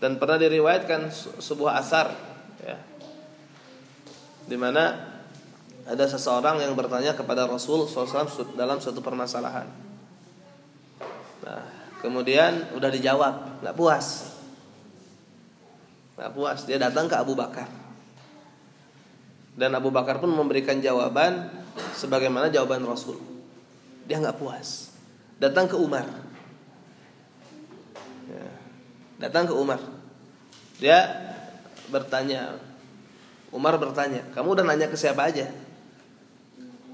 dan 0.00 0.20
pernah 0.20 0.36
diriwayatkan 0.36 1.12
sebuah 1.40 1.80
asar 1.80 2.12
ya 2.60 2.78
di 4.44 4.56
mana 4.60 5.14
ada 5.84 6.04
seseorang 6.08 6.64
yang 6.64 6.72
bertanya 6.72 7.12
kepada 7.12 7.44
Rasul 7.44 7.84
SAW 7.84 8.56
dalam 8.56 8.80
suatu 8.80 9.04
permasalahan. 9.04 9.68
Nah, 11.44 11.64
kemudian 12.00 12.72
udah 12.72 12.88
dijawab, 12.88 13.60
nggak 13.60 13.76
puas, 13.76 14.32
nggak 16.16 16.32
puas. 16.32 16.64
Dia 16.64 16.80
datang 16.80 17.04
ke 17.04 17.16
Abu 17.20 17.36
Bakar, 17.36 17.68
dan 19.54 19.70
Abu 19.74 19.90
Bakar 19.94 20.18
pun 20.18 20.30
memberikan 20.30 20.78
jawaban 20.82 21.50
sebagaimana 21.94 22.50
jawaban 22.50 22.82
Rasul. 22.86 23.18
Dia 24.04 24.20
nggak 24.20 24.36
puas, 24.36 24.92
datang 25.40 25.64
ke 25.64 25.76
Umar, 25.78 26.04
ya, 28.28 28.48
datang 29.16 29.48
ke 29.48 29.54
Umar. 29.56 29.80
Dia 30.76 31.06
bertanya, 31.88 32.60
Umar 33.54 33.80
bertanya, 33.80 34.26
kamu 34.34 34.58
udah 34.58 34.64
nanya 34.66 34.90
ke 34.90 34.98
siapa 34.98 35.30
aja? 35.30 35.48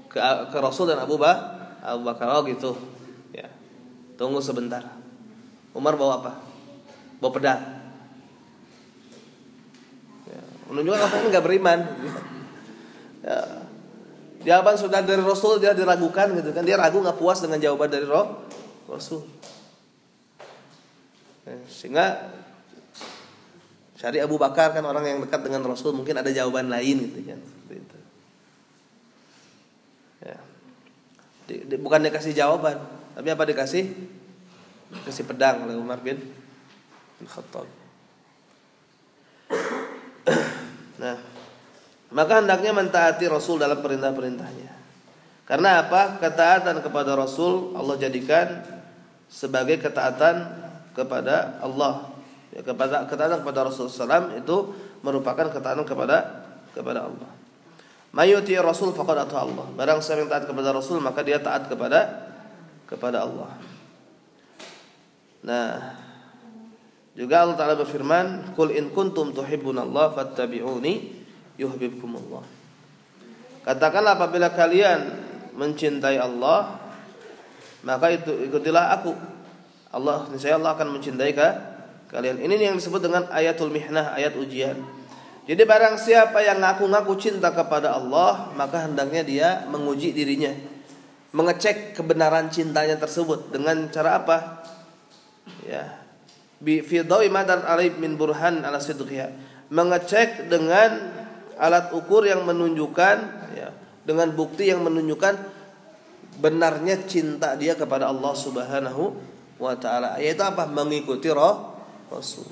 Ke, 0.07 0.19
ke 0.51 0.57
Rasul 0.61 0.87
dan 0.91 1.03
Abu 1.03 1.19
Bakar, 1.19 1.61
Abu 1.81 2.05
Bakar 2.05 2.29
oh 2.29 2.45
gitu. 2.45 2.77
Ya. 3.33 3.49
Tunggu 4.15 4.37
sebentar. 4.39 4.85
Umar 5.73 5.97
bawa 5.97 6.21
apa? 6.21 6.33
Bawa 7.17 7.31
pedang. 7.33 7.61
Ya. 10.29 10.41
Menunjukkan 10.69 11.01
orang 11.01 11.29
nggak 11.33 11.45
beriman. 11.45 11.79
Ya. 13.21 13.39
Jawaban 14.41 14.73
sudah 14.73 15.05
dari 15.05 15.21
Rasul 15.21 15.61
dia 15.61 15.77
diragukan 15.77 16.33
gitu 16.33 16.49
kan. 16.51 16.65
Dia 16.65 16.77
ragu 16.77 16.97
nggak 16.97 17.17
puas 17.21 17.41
dengan 17.41 17.61
jawaban 17.61 17.89
dari 17.93 18.05
Roh 18.05 18.45
Rasul. 18.89 19.21
Ya. 21.45 21.57
Sehingga 21.69 22.05
Cari 24.01 24.17
Abu 24.17 24.41
Bakar 24.41 24.73
kan 24.73 24.81
orang 24.81 25.05
yang 25.05 25.21
dekat 25.21 25.45
dengan 25.45 25.61
Rasul 25.61 25.93
mungkin 25.93 26.17
ada 26.17 26.33
jawaban 26.33 26.73
lain 26.73 27.05
gitu 27.05 27.21
kan. 27.21 27.37
Ya. 30.25 30.41
Bukan 31.77 32.01
dikasih 32.09 32.33
jawaban, 32.33 32.81
tapi 33.13 33.29
apa 33.29 33.45
dikasih? 33.45 33.93
Dikasih 34.89 35.21
pedang 35.29 35.69
oleh 35.69 35.77
Umar 35.77 36.01
bin, 36.01 36.17
bin 36.17 37.27
Khattab. 37.29 37.69
nah, 41.01 41.21
maka 42.11 42.43
hendaknya 42.43 42.75
mentaati 42.75 43.25
Rasul 43.31 43.63
dalam 43.63 43.79
perintah-perintahnya. 43.79 44.71
Karena 45.47 45.83
apa? 45.83 46.19
Ketaatan 46.19 46.79
kepada 46.83 47.15
Rasul 47.15 47.75
Allah 47.75 47.95
jadikan 47.99 48.63
sebagai 49.31 49.79
ketaatan 49.79 50.47
kepada 50.91 51.59
Allah 51.63 52.11
ya, 52.51 52.63
kepada 52.63 53.07
ketaatan 53.07 53.43
kepada 53.43 53.67
Rasulullah 53.67 54.27
SAW 54.27 54.39
itu 54.39 54.57
merupakan 55.03 55.47
ketaatan 55.47 55.87
kepada 55.87 56.47
kepada 56.75 57.07
Allah. 57.07 57.31
Mayuti 58.11 58.59
Rasul 58.59 58.91
faqad 58.91 59.31
Allah. 59.31 59.67
Barang 59.71 60.03
siapa 60.03 60.23
yang 60.23 60.31
taat 60.31 60.43
kepada 60.47 60.75
Rasul 60.75 60.99
maka 60.99 61.23
dia 61.23 61.39
taat 61.39 61.71
kepada 61.71 62.31
kepada 62.87 63.23
Allah. 63.23 63.55
Nah, 65.47 65.95
juga 67.15 67.43
Allah 67.43 67.55
Taala 67.55 67.75
berfirman, 67.79 68.51
"Qul 68.55 68.75
in 68.75 68.91
kuntum 68.91 69.31
tuhibbunallah 69.31 70.11
fattabi'uni 70.11 71.20
yuhibbukumullah." 71.61 72.41
Katakanlah 73.61 74.17
apabila 74.17 74.49
kalian 74.49 75.13
mencintai 75.53 76.17
Allah, 76.17 76.81
maka 77.85 78.09
itu 78.09 78.33
ikutilah 78.49 78.97
aku. 78.97 79.13
Allah 79.93 80.25
niscaya 80.33 80.57
Allah 80.57 80.73
akan 80.73 80.97
mencintai 80.97 81.37
kalian. 82.09 82.41
Ini 82.41 82.73
yang 82.73 82.77
disebut 82.79 83.05
dengan 83.05 83.29
ayatul 83.29 83.69
mihnah, 83.69 84.17
ayat 84.17 84.33
ujian. 84.33 84.81
Jadi 85.45 85.61
barang 85.65 85.97
siapa 85.97 86.41
yang 86.45 86.61
ngaku-ngaku 86.61 87.13
cinta 87.17 87.49
kepada 87.51 87.97
Allah, 87.97 88.53
maka 88.53 88.85
hendaknya 88.85 89.21
dia 89.25 89.49
menguji 89.67 90.13
dirinya. 90.13 90.53
Mengecek 91.31 91.95
kebenaran 91.95 92.51
cintanya 92.51 92.99
tersebut 92.99 93.49
dengan 93.49 93.87
cara 93.89 94.21
apa? 94.21 94.37
Ya. 95.65 95.97
Bi 96.61 96.85
fi 96.85 97.01
madar 97.31 97.65
min 97.97 98.19
burhan 98.19 98.61
ala 98.61 98.77
sidqiha. 98.77 99.33
Mengecek 99.71 100.51
dengan 100.51 101.20
alat 101.61 101.93
ukur 101.93 102.25
yang 102.25 102.41
menunjukkan 102.41 103.17
ya, 103.53 103.69
dengan 104.01 104.33
bukti 104.33 104.73
yang 104.73 104.81
menunjukkan 104.81 105.37
benarnya 106.41 107.05
cinta 107.05 107.53
dia 107.53 107.77
kepada 107.77 108.09
Allah 108.09 108.33
Subhanahu 108.33 109.13
wa 109.61 109.77
taala. 109.77 110.17
Yaitu 110.17 110.41
apa? 110.41 110.65
Mengikuti 110.65 111.29
roh 111.29 111.77
Rasul. 112.09 112.49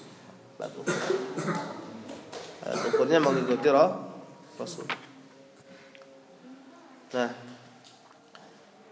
Alat 2.61 2.81
ukurnya 2.93 3.17
mengikuti 3.17 3.65
roh 3.73 3.89
Rasul. 4.61 4.85
Nah, 7.09 7.33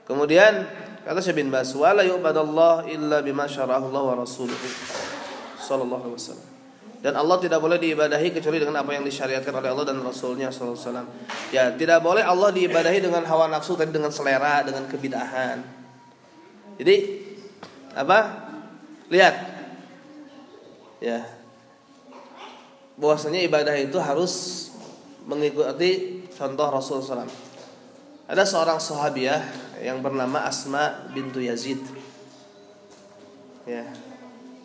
kemudian 0.09 0.65
kata 1.05 1.21
Syekh 1.21 1.45
bin 1.45 1.53
Bas, 1.53 1.69
"Wala 1.77 2.01
yu'badallah 2.01 2.89
illa 2.89 3.21
bima 3.21 3.45
syarahu 3.45 3.93
Allah 3.93 4.03
wa 4.09 4.15
rasuluhu." 4.25 4.67
Sallallahu 5.61 6.09
alaihi 6.09 6.17
wasallam. 6.17 6.46
Dan 6.97 7.13
Allah 7.13 7.37
tidak 7.37 7.61
boleh 7.61 7.77
diibadahi 7.77 8.33
kecuali 8.33 8.57
dengan 8.57 8.81
apa 8.81 8.89
yang 8.97 9.05
disyariatkan 9.05 9.53
oleh 9.53 9.69
Allah 9.69 9.85
dan 9.85 10.01
Rasulnya 10.01 10.49
Wasallam. 10.49 11.05
Ya, 11.53 11.69
tidak 11.77 12.01
boleh 12.01 12.25
Allah 12.25 12.49
diibadahi 12.49 13.05
dengan 13.05 13.21
hawa 13.21 13.47
nafsu, 13.53 13.77
tapi 13.77 13.93
dengan 13.93 14.09
selera, 14.09 14.65
dengan 14.65 14.89
kebidahan. 14.89 15.61
Jadi 16.81 16.95
apa? 17.93 18.49
Lihat, 19.07 19.35
ya 20.99 21.37
bahwasanya 22.97 23.45
ibadah 23.45 23.77
itu 23.77 23.95
harus 24.01 24.33
mengikuti 25.29 26.25
contoh 26.33 26.67
Rasul 26.67 26.99
SAW. 26.99 27.29
Ada 28.27 28.43
seorang 28.43 28.81
sahabiah 28.81 29.39
yang 29.79 30.03
bernama 30.03 30.43
Asma 30.43 31.07
bintu 31.13 31.39
Yazid. 31.39 31.79
Ya, 33.63 33.87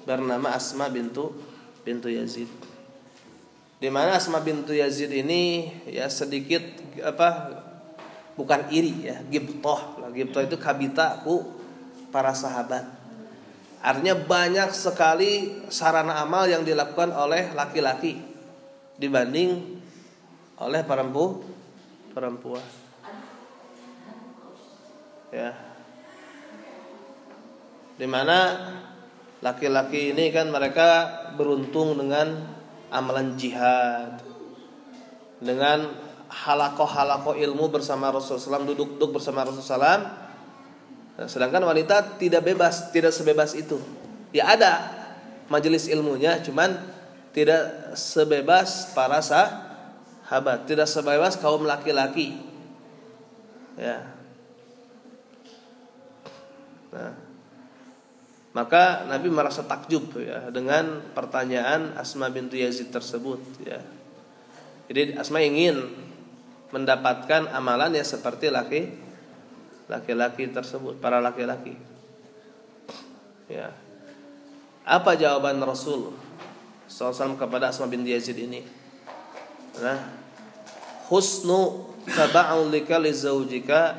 bernama 0.03 0.57
Asma 0.57 0.91
bintu 0.91 1.31
bintu 1.83 2.11
Yazid. 2.11 2.49
Di 3.83 3.91
mana 3.91 4.15
Asma 4.19 4.39
bintu 4.39 4.71
Yazid 4.75 5.11
ini 5.11 5.71
ya 5.91 6.07
sedikit 6.07 6.63
apa 7.03 7.59
bukan 8.39 8.71
iri 8.71 9.11
ya, 9.11 9.23
gibtoh. 9.27 9.99
Gibtoh 10.15 10.43
itu 10.45 10.57
kabitaku 10.59 11.43
para 12.13 12.37
sahabat 12.37 13.03
Artinya 13.83 14.15
banyak 14.15 14.71
sekali 14.71 15.59
sarana 15.67 16.23
amal 16.23 16.47
yang 16.47 16.63
dilakukan 16.63 17.11
oleh 17.11 17.51
laki-laki 17.51 18.15
dibanding 18.95 19.83
oleh 20.63 20.87
perempuan. 20.87 21.43
perempuan. 22.15 22.63
Ya. 25.35 25.51
Di 27.99 28.07
mana 28.07 28.39
laki-laki 29.43 30.15
ini 30.15 30.31
kan 30.31 30.47
mereka 30.55 31.19
beruntung 31.35 31.99
dengan 31.99 32.47
amalan 32.93 33.35
jihad 33.37 34.21
dengan 35.43 35.91
halako-halako 36.31 37.37
ilmu 37.37 37.69
bersama 37.69 38.13
Rasulullah 38.13 38.63
SAW 38.63 38.69
duduk-duduk 38.73 39.21
bersama 39.21 39.45
Rasulullah 39.45 40.01
SAW 40.01 40.23
Nah, 41.13 41.29
sedangkan 41.29 41.61
wanita 41.63 42.17
tidak 42.17 42.43
bebas, 42.43 42.89
tidak 42.89 43.13
sebebas 43.13 43.53
itu. 43.53 43.77
Ya 44.33 44.49
ada 44.49 44.89
majelis 45.53 45.85
ilmunya, 45.87 46.41
cuman 46.41 46.73
tidak 47.37 47.95
sebebas 47.95 48.97
para 48.97 49.21
sahabat, 49.21 50.65
tidak 50.65 50.89
sebebas 50.89 51.37
kaum 51.37 51.69
laki-laki. 51.69 52.41
Ya. 53.77 54.09
Nah, 56.93 57.13
maka 58.53 59.09
Nabi 59.09 59.33
merasa 59.33 59.65
takjub 59.65 60.13
ya 60.21 60.53
dengan 60.53 61.01
pertanyaan 61.17 61.97
Asma 61.97 62.29
bintu 62.29 62.61
Yazid 62.61 62.93
tersebut 62.93 63.41
ya. 63.65 63.81
Jadi 64.93 65.17
Asma 65.17 65.41
ingin 65.41 65.89
mendapatkan 66.73 67.49
amalan 67.53 67.97
yang 67.97 68.05
seperti 68.05 68.53
laki 68.53 68.81
laki-laki 69.93 70.49
tersebut, 70.49 70.97
para 70.97 71.21
laki-laki. 71.21 71.77
Ya. 73.51 73.77
Apa 74.89 75.15
jawaban 75.15 75.61
Rasul 75.61 76.17
SAW 76.89 77.37
kepada 77.37 77.69
Asma 77.69 77.85
bin 77.89 78.01
Yazid 78.09 78.41
ini? 78.41 78.65
Nah, 79.81 80.01
husnu 81.13 81.93
taba'ulika 82.09 82.97
li 83.01 83.13
zaujika 83.13 83.97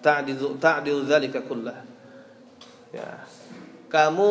ta'dilu 0.00 0.56
ta'dilu 0.56 1.04
dzalika 1.04 1.44
kullah. 1.44 1.78
Ya. 2.96 3.28
Kamu 3.88 4.30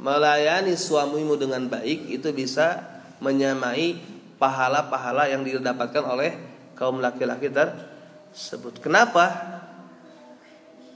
melayani 0.00 0.74
suamimu 0.74 1.36
dengan 1.36 1.68
baik 1.70 2.10
itu 2.10 2.32
bisa 2.34 2.82
menyamai 3.20 4.00
pahala-pahala 4.40 5.28
yang 5.28 5.44
didapatkan 5.44 6.02
oleh 6.02 6.32
kaum 6.72 6.98
laki-laki 6.98 7.52
tersebut. 7.52 8.80
Kenapa? 8.80 9.28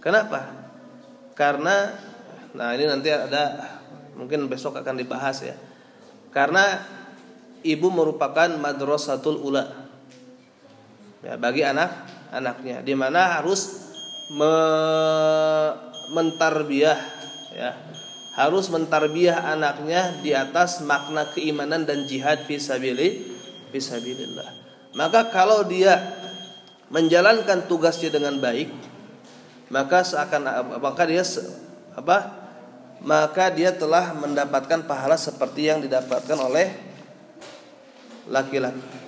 Kenapa? 0.00 0.48
Karena 1.36 1.92
nah 2.54 2.70
ini 2.72 2.86
nanti 2.88 3.12
ada 3.12 3.76
mungkin 4.16 4.48
besok 4.48 4.80
akan 4.80 4.96
dibahas 4.96 5.44
ya. 5.44 5.56
Karena 6.32 6.80
ibu 7.60 7.92
merupakan 7.92 8.48
madrasatul 8.56 9.38
ula. 9.44 9.84
Ya, 11.24 11.40
bagi 11.40 11.64
anak-anaknya 11.64 12.84
di 12.84 12.92
mana 12.92 13.40
harus 13.40 13.92
me 14.32 14.52
mentarbiah 16.12 17.00
ya 17.54 17.78
harus 18.34 18.66
mentarbiah 18.66 19.46
anaknya 19.46 20.18
di 20.18 20.34
atas 20.34 20.82
makna 20.82 21.30
keimanan 21.30 21.86
dan 21.86 22.02
jihad 22.02 22.42
fisabilillah. 22.50 24.50
Maka 24.98 25.30
kalau 25.30 25.62
dia 25.62 26.02
menjalankan 26.90 27.70
tugasnya 27.70 28.10
dengan 28.10 28.42
baik, 28.42 28.74
maka 29.70 30.02
seakan 30.02 30.50
maka 30.82 31.02
dia 31.06 31.22
apa? 31.94 32.42
Maka 33.04 33.54
dia 33.54 33.70
telah 33.70 34.16
mendapatkan 34.16 34.82
pahala 34.88 35.14
seperti 35.14 35.70
yang 35.70 35.78
didapatkan 35.78 36.38
oleh 36.40 36.74
laki-laki. 38.26 39.03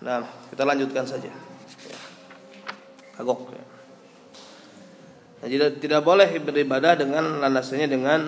Nah, 0.00 0.24
kita 0.48 0.64
lanjutkan 0.64 1.04
saja. 1.04 1.28
Kagok. 3.20 3.52
Nah, 5.40 5.48
tidak 5.48 5.80
tidak 5.80 6.00
boleh 6.00 6.28
beribadah 6.40 6.96
dengan 6.96 7.40
landasannya 7.40 7.88
dengan 7.88 8.20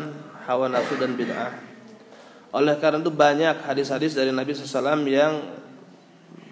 hawa 0.45 0.69
nafsu 0.69 1.01
dan 1.01 1.17
bid'ah. 1.17 1.53
Oleh 2.53 2.77
karena 2.77 3.01
itu 3.01 3.09
banyak 3.09 3.65
hadis-hadis 3.65 4.13
dari 4.13 4.29
Nabi 4.29 4.53
SAW 4.53 5.01
yang 5.09 5.41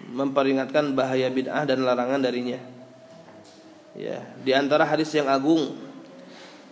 memperingatkan 0.09 0.97
bahaya 0.97 1.29
bid'ah 1.29 1.69
dan 1.69 1.85
larangan 1.85 2.21
darinya. 2.21 2.57
Ya, 3.93 4.25
di 4.41 4.55
antara 4.55 4.89
hadis 4.89 5.13
yang 5.13 5.29
agung 5.29 5.77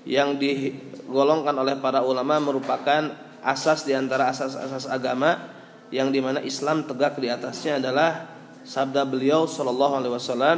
yang 0.08 0.42
digolongkan 0.42 1.54
oleh 1.54 1.78
para 1.78 2.02
ulama 2.02 2.42
merupakan 2.42 3.14
asas 3.46 3.86
di 3.86 3.94
antara 3.94 4.32
asas-asas 4.32 4.88
agama 4.90 5.54
yang 5.94 6.10
di 6.10 6.24
mana 6.24 6.42
Islam 6.42 6.88
tegak 6.88 7.20
di 7.20 7.28
atasnya 7.28 7.78
adalah 7.78 8.39
sabda 8.64 9.08
beliau 9.08 9.48
sallallahu 9.48 9.94
alaihi 10.00 10.14
wasallam 10.14 10.58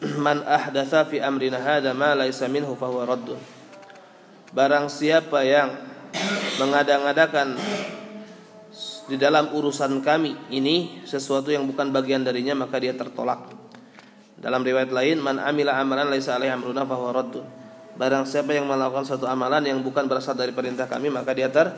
man 0.24 0.42
ahdatsa 0.44 1.04
fi 1.08 1.20
amrina 1.20 1.60
hadza 1.60 1.92
ma 1.92 2.16
laisa 2.16 2.48
minhu 2.48 2.72
huwa 2.76 3.04
raddun. 3.04 3.38
Barang 4.50 4.90
siapa 4.90 5.46
yang 5.46 5.70
mengada-ngadakan 6.58 7.54
di 9.06 9.16
dalam 9.18 9.54
urusan 9.54 10.02
kami 10.02 10.34
ini 10.50 11.02
sesuatu 11.06 11.54
yang 11.54 11.66
bukan 11.66 11.94
bagian 11.94 12.26
darinya 12.26 12.56
maka 12.56 12.80
dia 12.82 12.96
tertolak. 12.96 13.52
Dalam 14.40 14.64
riwayat 14.64 14.88
lain 14.88 15.20
man 15.20 15.36
amila 15.36 15.76
amalan 15.76 16.08
laisa 16.08 16.34
alaihi 16.34 16.50
amruna 16.50 16.88
huwa 16.88 17.12
raddun. 17.12 17.44
Barang 17.94 18.24
siapa 18.24 18.56
yang 18.56 18.64
melakukan 18.64 19.04
suatu 19.04 19.28
amalan 19.28 19.60
yang 19.68 19.84
bukan 19.84 20.08
berasal 20.08 20.32
dari 20.32 20.56
perintah 20.56 20.88
kami 20.88 21.12
maka 21.12 21.36
dia 21.36 21.52
ter 21.52 21.68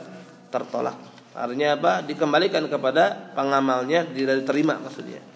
tertolak. 0.47 0.95
Artinya 1.33 1.75
apa? 1.75 2.05
Dikembalikan 2.05 2.69
kepada 2.69 3.33
pengamalnya 3.35 4.05
tidak 4.13 4.45
diterima 4.45 4.77
maksudnya 4.79 5.33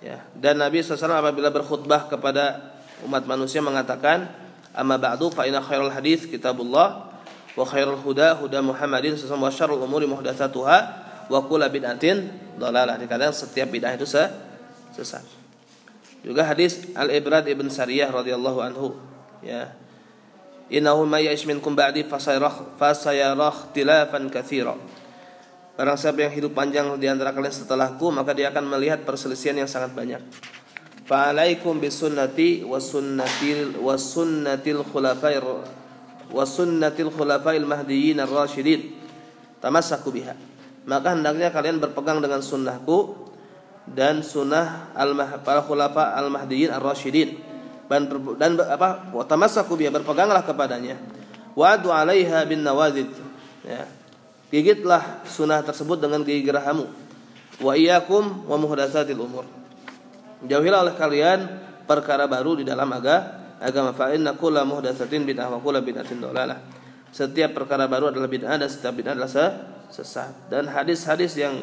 Ya, 0.00 0.24
dan 0.32 0.56
Nabi 0.56 0.80
SAW 0.80 1.12
apabila 1.12 1.52
berkhutbah 1.52 2.08
kepada 2.08 2.72
umat 3.04 3.20
manusia 3.28 3.60
mengatakan, 3.60 4.32
"Amma 4.72 4.96
ba'du 4.96 5.28
fa 5.28 5.44
inna 5.44 5.60
khairal 5.60 5.92
hadis 5.92 6.24
kitabullah 6.24 7.12
wa 7.52 7.64
khairul 7.68 8.00
huda 8.00 8.40
huda 8.40 8.64
Muhammadin 8.64 9.20
sallallahu 9.20 9.76
wa 9.76 9.84
umuri 9.84 10.08
muhdatsatuha 10.08 10.78
wa 11.28 11.38
kullu 11.44 11.68
bid'atin 11.68 12.32
dhalalah." 12.56 12.96
Dikatakan 12.96 13.36
setiap 13.36 13.68
bid'ah 13.68 13.92
itu 13.92 14.08
sesat. 14.08 15.24
Juga 16.24 16.48
hadis 16.48 16.88
Al-Ibrad 16.96 17.44
ibn 17.48 17.68
Sariyah 17.68 18.08
radhiyallahu 18.08 18.58
anhu, 18.60 18.96
ya. 19.44 19.72
Innahu 20.70 21.04
may 21.04 21.26
ya'ish 21.28 21.44
minkum 21.44 21.76
ba'di 21.76 22.08
fasayarah 22.08 22.78
fasayarah 22.80 23.68
ikhtilafan 23.68 24.32
katsira. 24.32 24.78
Barang 25.78 25.96
siapa 25.96 26.26
yang 26.26 26.34
hidup 26.34 26.52
panjang 26.52 26.98
di 26.98 27.06
antara 27.06 27.30
kalian 27.30 27.54
setelahku 27.54 28.10
maka 28.10 28.34
dia 28.34 28.50
akan 28.50 28.66
melihat 28.66 29.06
perselisihan 29.06 29.54
yang 29.54 29.70
sangat 29.70 29.94
banyak. 29.94 30.18
Fa'alaikum 31.06 31.78
bisunnati 31.78 32.62
wa 32.62 32.78
sunnatil 32.78 33.78
wa 33.78 33.94
sunnatil 33.98 34.82
khulafair 34.86 35.42
wa 36.30 36.44
sunnatil 36.46 37.10
khulafail 37.10 37.66
mahdiyyin 37.66 38.22
ar-rasyidin. 38.22 38.98
Tamassaku 39.58 40.14
biha. 40.14 40.34
Maka 40.86 41.14
hendaknya 41.14 41.50
kalian 41.50 41.82
berpegang 41.82 42.22
dengan 42.22 42.42
sunnahku 42.42 43.26
dan 43.90 44.22
sunnah 44.22 44.94
al 44.94 45.14
para 45.42 45.66
khulafa 45.66 46.14
al 46.14 46.30
mahdiyyin 46.30 46.70
ar-rasyidin. 46.70 47.42
Dan, 47.90 48.06
dan 48.38 48.54
apa? 48.70 49.10
Tamassaku 49.26 49.74
biha 49.74 49.90
berpeganglah 49.90 50.46
kepadanya. 50.46 50.94
Wa 51.58 51.74
'alaiha 51.74 52.46
bin 52.46 52.62
nawazid. 52.62 53.10
Ya 53.66 53.99
Gigitlah 54.50 55.22
sunnah 55.30 55.62
tersebut 55.62 56.02
dengan 56.02 56.26
gigi 56.26 56.42
gerahamu. 56.42 56.90
Wa 57.62 57.78
iyyakum 57.78 58.50
wa 58.50 58.56
muhdatsatil 58.58 59.18
umur. 59.18 59.46
Jauhilah 60.42 60.82
oleh 60.82 60.94
kalian 60.98 61.38
perkara 61.86 62.26
baru 62.26 62.58
di 62.58 62.64
dalam 62.66 62.90
agama 62.90 63.40
agama 63.60 63.92
fa 63.92 64.08
inna 64.10 64.34
kullu 64.34 64.58
muhdatsatin 64.64 65.28
bid'ah 65.28 65.52
wa 65.52 65.60
kullu 65.60 65.84
bid'atin 65.84 66.18
dhalalah. 66.18 66.58
Setiap 67.12 67.52
perkara 67.54 67.86
baru 67.86 68.10
adalah 68.10 68.26
bid'ah 68.26 68.56
dan 68.56 68.66
setiap 68.66 68.96
bid'ah 68.96 69.14
adalah 69.14 69.30
sesat. 69.92 70.48
Dan 70.48 70.66
hadis-hadis 70.72 71.36
yang 71.36 71.60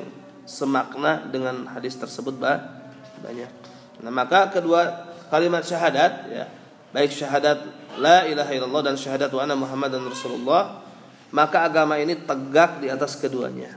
semakna 0.48 1.28
dengan 1.28 1.68
hadis 1.74 1.98
tersebut 1.98 2.38
banyak. 2.40 3.52
Nah, 4.00 4.14
maka 4.14 4.54
kedua 4.54 5.12
kalimat 5.34 5.66
syahadat 5.66 6.12
ya, 6.30 6.46
baik 6.94 7.12
syahadat 7.12 7.66
la 7.98 8.30
ilaha 8.30 8.52
illallah 8.54 8.94
dan 8.94 8.96
syahadat 8.96 9.34
wa 9.34 9.42
anna 9.44 9.58
muhammadan 9.58 10.06
rasulullah 10.06 10.87
maka 11.32 11.68
agama 11.68 12.00
ini 12.00 12.16
tegak 12.16 12.80
di 12.80 12.88
atas 12.88 13.20
keduanya. 13.20 13.76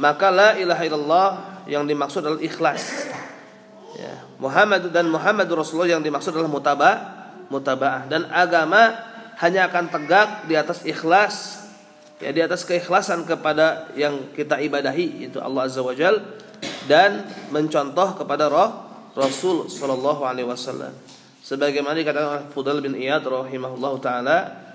Maka 0.00 0.32
la 0.32 0.56
ilaha 0.56 0.82
illallah 0.82 1.28
yang 1.68 1.84
dimaksud 1.84 2.24
adalah 2.24 2.40
ikhlas. 2.40 3.10
Ya, 4.00 4.24
Muhammad 4.40 4.88
dan 4.94 5.12
Muhammad 5.12 5.50
Rasulullah 5.52 5.92
yang 5.92 6.00
dimaksud 6.00 6.32
adalah 6.32 6.48
mutaba, 6.48 6.92
mutabaah 7.52 8.08
dan 8.08 8.24
agama 8.32 8.96
hanya 9.42 9.68
akan 9.68 9.92
tegak 9.92 10.28
di 10.48 10.54
atas 10.56 10.82
ikhlas. 10.88 11.60
Ya, 12.20 12.32
di 12.36 12.40
atas 12.44 12.68
keikhlasan 12.68 13.24
kepada 13.24 13.88
yang 13.96 14.32
kita 14.36 14.60
ibadahi 14.60 15.24
itu 15.32 15.40
Allah 15.40 15.64
Azza 15.64 15.80
wa 15.80 15.96
Jal 15.96 16.20
dan 16.84 17.24
mencontoh 17.48 18.12
kepada 18.20 18.52
roh 18.52 18.70
Rasul 19.16 19.72
sallallahu 19.72 20.28
alaihi 20.28 20.44
wasallam. 20.44 20.92
Sebagaimana 21.40 21.96
dikatakan 21.96 22.28
oleh 22.28 22.44
Fudal 22.52 22.84
bin 22.84 22.92
Iyad 22.92 23.24
rahimahullahu 23.24 23.96
taala 24.04 24.69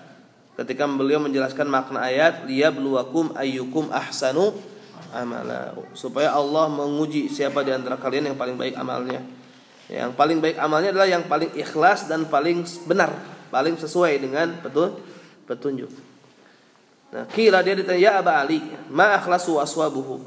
ketika 0.56 0.88
beliau 0.88 1.20
menjelaskan 1.20 1.68
makna 1.68 2.08
ayat 2.08 2.48
liyabluwakum 2.48 3.36
ayyukum 3.36 3.92
ahsanu 3.92 4.56
amala 5.12 5.76
supaya 5.96 6.32
Allah 6.36 6.68
menguji 6.68 7.32
siapa 7.32 7.64
di 7.64 7.72
antara 7.72 7.96
kalian 7.96 8.32
yang 8.32 8.38
paling 8.40 8.56
baik 8.60 8.76
amalnya. 8.76 9.24
Yang 9.86 10.18
paling 10.18 10.42
baik 10.42 10.58
amalnya 10.58 10.90
adalah 10.92 11.08
yang 11.08 11.24
paling 11.30 11.54
ikhlas 11.54 12.10
dan 12.10 12.26
paling 12.26 12.66
benar, 12.90 13.14
paling 13.54 13.78
sesuai 13.78 14.18
dengan 14.18 14.58
betul 14.60 14.98
petunjuk. 15.46 15.94
Nah, 17.14 17.24
kira 17.30 17.62
dia 17.62 17.78
ditanya 17.78 18.02
ya 18.02 18.12
Abu 18.20 18.34
Ali, 18.34 18.60
ma 18.90 19.14
akhlasu 19.16 19.62
aswabuhu. 19.62 20.26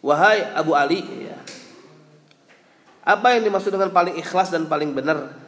Wahai 0.00 0.42
Abu 0.56 0.72
Ali, 0.72 1.04
ya. 1.28 1.38
Apa 3.04 3.36
yang 3.36 3.46
dimaksud 3.46 3.70
dengan 3.70 3.92
paling 3.92 4.16
ikhlas 4.16 4.48
dan 4.48 4.64
paling 4.64 4.96
benar? 4.96 5.47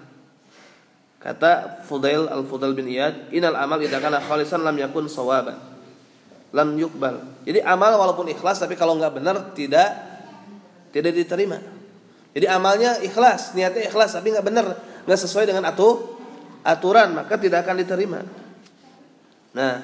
Kata 1.20 1.84
Fudail 1.84 2.32
Al-Fudail 2.32 2.72
bin 2.72 2.88
Iyad, 2.88 3.28
"Inal 3.36 3.52
amal 3.52 3.76
idza 3.84 4.00
kana 4.00 4.24
khalisan 4.24 4.64
lam 4.64 4.72
yakun 4.72 5.04
sawaban." 5.04 5.60
Lam 6.50 6.74
yukbal. 6.80 7.44
Jadi 7.44 7.60
amal 7.60 7.94
walaupun 7.94 8.26
ikhlas 8.32 8.58
tapi 8.58 8.74
kalau 8.74 8.96
nggak 8.96 9.20
benar 9.20 9.52
tidak 9.52 9.86
tidak 10.90 11.12
diterima. 11.12 11.60
Jadi 12.32 12.46
amalnya 12.48 12.98
ikhlas, 13.04 13.52
niatnya 13.52 13.86
ikhlas 13.86 14.16
tapi 14.16 14.32
nggak 14.32 14.46
benar, 14.48 14.66
nggak 15.04 15.20
sesuai 15.20 15.44
dengan 15.44 15.68
atu, 15.68 16.18
aturan 16.64 17.12
maka 17.12 17.36
tidak 17.36 17.68
akan 17.68 17.76
diterima. 17.84 18.24
Nah, 19.52 19.76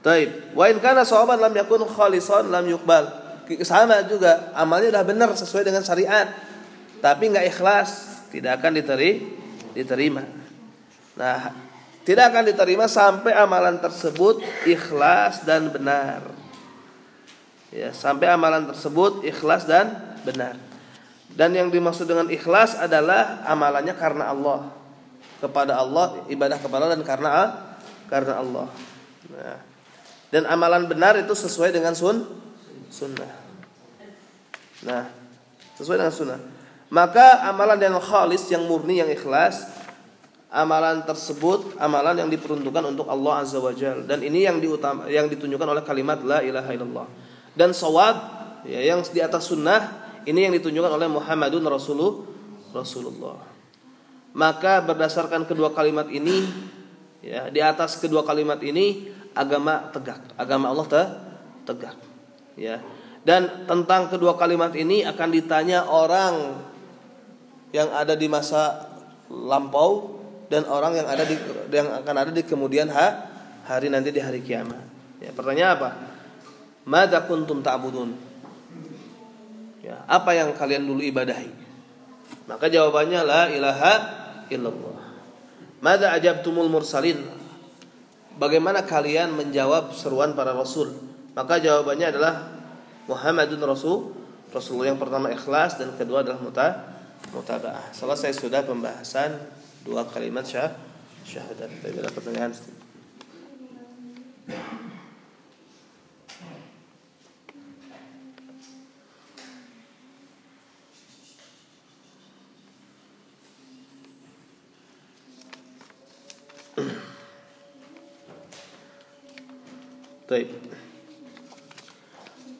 Taib. 0.00 0.56
Wa 0.56 0.64
in 0.72 0.80
kana 0.80 1.04
sawaban 1.04 1.38
lam 1.44 1.52
yakun 1.52 1.84
khalisan 1.84 2.48
lam 2.48 2.64
yukbal. 2.64 3.04
Sama 3.60 4.00
juga, 4.08 4.48
amalnya 4.56 4.96
udah 4.96 5.04
benar 5.04 5.28
sesuai 5.36 5.68
dengan 5.68 5.84
syariat, 5.84 6.32
tapi 7.04 7.28
nggak 7.28 7.52
ikhlas, 7.52 8.24
tidak 8.32 8.64
akan 8.64 8.80
diterima 8.80 9.43
diterima. 9.74 10.22
Nah, 11.18 11.52
tidak 12.06 12.30
akan 12.30 12.44
diterima 12.48 12.86
sampai 12.86 13.34
amalan 13.34 13.82
tersebut 13.82 14.40
ikhlas 14.68 15.42
dan 15.42 15.68
benar. 15.68 16.22
Ya, 17.74 17.90
sampai 17.90 18.30
amalan 18.30 18.70
tersebut 18.70 19.26
ikhlas 19.26 19.66
dan 19.66 20.14
benar. 20.22 20.54
Dan 21.34 21.50
yang 21.58 21.68
dimaksud 21.74 22.06
dengan 22.06 22.30
ikhlas 22.30 22.78
adalah 22.78 23.42
amalannya 23.50 23.98
karena 23.98 24.30
Allah. 24.30 24.70
Kepada 25.42 25.76
Allah, 25.76 26.22
ibadah 26.30 26.56
kepada 26.56 26.86
Allah 26.86 26.96
dan 26.96 27.04
karena 27.04 27.30
karena 28.06 28.34
Allah. 28.38 28.66
Nah, 29.28 29.58
dan 30.30 30.46
amalan 30.46 30.86
benar 30.86 31.18
itu 31.18 31.34
sesuai 31.34 31.74
dengan 31.74 31.92
sun 31.98 32.22
sunnah. 32.92 33.32
Nah, 34.86 35.10
sesuai 35.74 35.98
dengan 35.98 36.14
sunnah. 36.14 36.40
Maka 36.92 37.46
amalan 37.48 37.80
yang 37.80 37.96
khalis, 38.00 38.48
yang 38.52 38.68
murni, 38.68 39.00
yang 39.00 39.08
ikhlas, 39.08 39.66
amalan 40.54 41.02
tersebut 41.02 41.74
amalan 41.82 42.22
yang 42.22 42.30
diperuntukkan 42.30 42.94
untuk 42.94 43.10
Allah 43.10 43.42
Azza 43.42 43.58
wa 43.58 43.74
Jal. 43.74 44.06
Dan 44.06 44.22
ini 44.22 44.46
yang 44.46 44.62
diutama, 44.62 45.10
yang 45.10 45.26
ditunjukkan 45.26 45.66
oleh 45.66 45.82
kalimat 45.82 46.22
la 46.22 46.38
ilaha 46.46 46.70
illallah. 46.70 47.06
Dan 47.58 47.74
sawab 47.74 48.16
ya, 48.62 48.78
yang 48.78 49.02
di 49.02 49.18
atas 49.18 49.50
sunnah 49.50 50.06
ini 50.22 50.46
yang 50.46 50.54
ditunjukkan 50.54 50.94
oleh 50.94 51.10
Muhammadun 51.10 51.66
Rasulullah. 51.66 53.42
Maka 54.34 54.82
berdasarkan 54.82 55.46
kedua 55.46 55.74
kalimat 55.74 56.06
ini 56.10 56.46
ya, 57.22 57.50
di 57.50 57.58
atas 57.58 57.98
kedua 57.98 58.22
kalimat 58.22 58.62
ini 58.62 59.10
agama 59.34 59.90
tegak, 59.90 60.22
agama 60.38 60.70
Allah 60.70 60.86
tegak. 61.66 61.98
Ya. 62.54 62.78
Dan 63.24 63.66
tentang 63.66 64.12
kedua 64.12 64.36
kalimat 64.36 64.76
ini 64.76 65.02
akan 65.02 65.28
ditanya 65.32 65.88
orang 65.88 66.60
yang 67.74 67.90
ada 67.90 68.14
di 68.14 68.30
masa 68.30 68.86
lampau 69.26 70.22
dan 70.46 70.62
orang 70.70 70.94
yang 70.94 71.10
ada 71.10 71.26
di 71.26 71.34
yang 71.74 71.90
akan 71.90 72.14
ada 72.14 72.30
di 72.30 72.46
kemudian 72.46 72.86
ha, 72.86 73.34
hari 73.66 73.90
nanti 73.90 74.14
di 74.14 74.22
hari 74.22 74.46
kiamat. 74.46 74.78
Ya, 75.18 75.34
pertanyaan 75.34 75.74
apa? 75.74 75.90
Mada 76.86 77.26
kuntum 77.26 77.66
ta'budun? 77.66 78.14
Ya, 79.82 80.06
apa 80.06 80.38
yang 80.38 80.54
kalian 80.54 80.86
dulu 80.86 81.02
ibadahi? 81.02 81.50
Maka 82.46 82.70
jawabannya 82.70 83.20
la 83.26 83.42
ilaha 83.50 83.92
illallah. 84.54 85.18
Mada 85.82 86.14
ajabtumul 86.14 86.70
mursalin? 86.70 87.26
Bagaimana 88.38 88.86
kalian 88.86 89.34
menjawab 89.34 89.90
seruan 89.98 90.38
para 90.38 90.54
rasul? 90.54 90.94
Maka 91.34 91.58
jawabannya 91.58 92.06
adalah 92.14 92.34
Muhammadun 93.10 93.62
Rasul. 93.66 94.14
Rasul 94.54 94.86
yang 94.86 95.02
pertama 95.02 95.34
ikhlas 95.34 95.82
dan 95.82 95.98
kedua 95.98 96.22
adalah 96.22 96.38
muta 96.38 96.93
mutabaah. 97.34 97.90
Selesai 97.90 98.38
sudah 98.38 98.62
pembahasan 98.62 99.34
dua 99.82 100.06
kalimat 100.06 100.46
syah, 100.46 100.70
syahadat. 101.26 101.68
Tapi 101.82 101.98
ada 101.98 102.14
pertanyaan. 102.14 102.54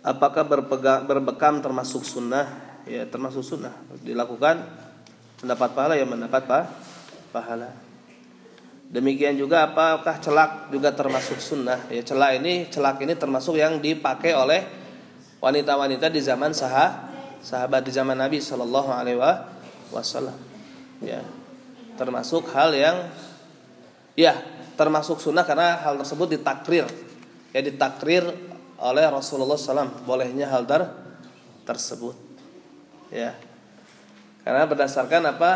Apakah 0.04 0.44
berpegang, 0.44 1.08
berbekam 1.08 1.64
termasuk 1.64 2.04
sunnah? 2.04 2.73
Ya 2.88 3.04
termasuk 3.08 3.44
sunnah. 3.44 3.72
Dilakukan 4.04 4.60
mendapat 5.44 5.70
pahala 5.76 5.94
ya 5.96 6.06
mendapat 6.08 6.42
pa, 6.48 6.60
pahala. 7.32 7.72
Demikian 8.88 9.34
juga 9.34 9.66
apakah 9.66 10.20
celak 10.22 10.70
juga 10.70 10.94
termasuk 10.94 11.40
sunnah? 11.40 11.88
Ya 11.90 12.04
celak 12.04 12.38
ini 12.38 12.68
celak 12.70 13.02
ini 13.02 13.16
termasuk 13.18 13.58
yang 13.58 13.82
dipakai 13.82 14.36
oleh 14.36 14.62
wanita-wanita 15.42 16.08
di 16.12 16.20
zaman 16.22 16.54
sah 16.54 17.10
sahabat 17.44 17.84
di 17.84 17.92
zaman 17.92 18.16
Nabi 18.16 18.40
Shallallahu 18.40 18.90
Alaihi 18.92 19.18
Wasallam. 19.90 20.36
Ya 21.02 21.20
termasuk 21.98 22.48
hal 22.54 22.72
yang 22.72 22.96
ya 24.14 24.38
termasuk 24.78 25.18
sunnah 25.18 25.42
karena 25.42 25.80
hal 25.82 25.98
tersebut 25.98 26.38
ditakrir. 26.38 26.86
Ya 27.50 27.60
ditakrir 27.60 28.26
oleh 28.78 29.04
Rasulullah 29.06 29.54
SAW 29.54 30.02
bolehnya 30.02 30.50
hal 30.50 30.66
ter 30.66 30.82
tersebut 31.62 32.23
ya. 33.14 33.38
Karena 34.42 34.66
berdasarkan 34.66 35.22
apa? 35.30 35.52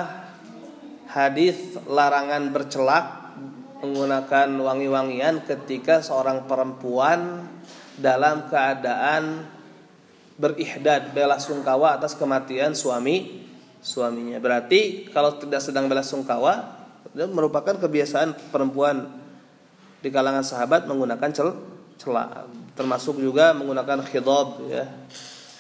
Hadis 1.10 1.74
larangan 1.90 2.54
bercelak 2.54 3.34
menggunakan 3.82 4.48
wangi-wangian 4.54 5.42
ketika 5.42 6.00
seorang 6.00 6.46
perempuan 6.46 7.50
dalam 7.98 8.46
keadaan 8.46 9.44
berihdad 10.38 11.10
bela 11.10 11.42
sungkawa 11.42 11.98
atas 11.98 12.14
kematian 12.14 12.78
suami 12.78 13.44
suaminya. 13.82 14.38
Berarti 14.38 15.10
kalau 15.10 15.34
tidak 15.36 15.58
sedang 15.58 15.90
bela 15.90 16.06
sungkawa 16.06 16.78
itu 17.10 17.26
merupakan 17.26 17.74
kebiasaan 17.74 18.54
perempuan 18.54 19.10
di 19.98 20.08
kalangan 20.14 20.46
sahabat 20.46 20.86
menggunakan 20.86 21.30
cel 21.34 21.50
celak 21.98 22.46
termasuk 22.78 23.18
juga 23.18 23.50
menggunakan 23.58 24.06
khidab 24.06 24.62
ya 24.70 24.86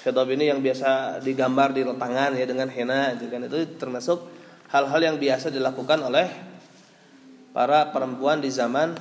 Khitab 0.08 0.24
ini 0.32 0.48
yang 0.48 0.64
biasa 0.64 1.20
digambar 1.20 1.76
di 1.76 1.84
tangan 1.84 2.32
ya 2.32 2.48
dengan 2.48 2.72
henna 2.72 3.12
gitu 3.20 3.28
kan 3.28 3.44
itu 3.44 3.76
termasuk 3.76 4.24
hal-hal 4.72 4.96
yang 5.04 5.20
biasa 5.20 5.52
dilakukan 5.52 6.00
oleh 6.00 6.32
para 7.52 7.92
perempuan 7.92 8.40
di 8.40 8.48
zaman 8.48 8.96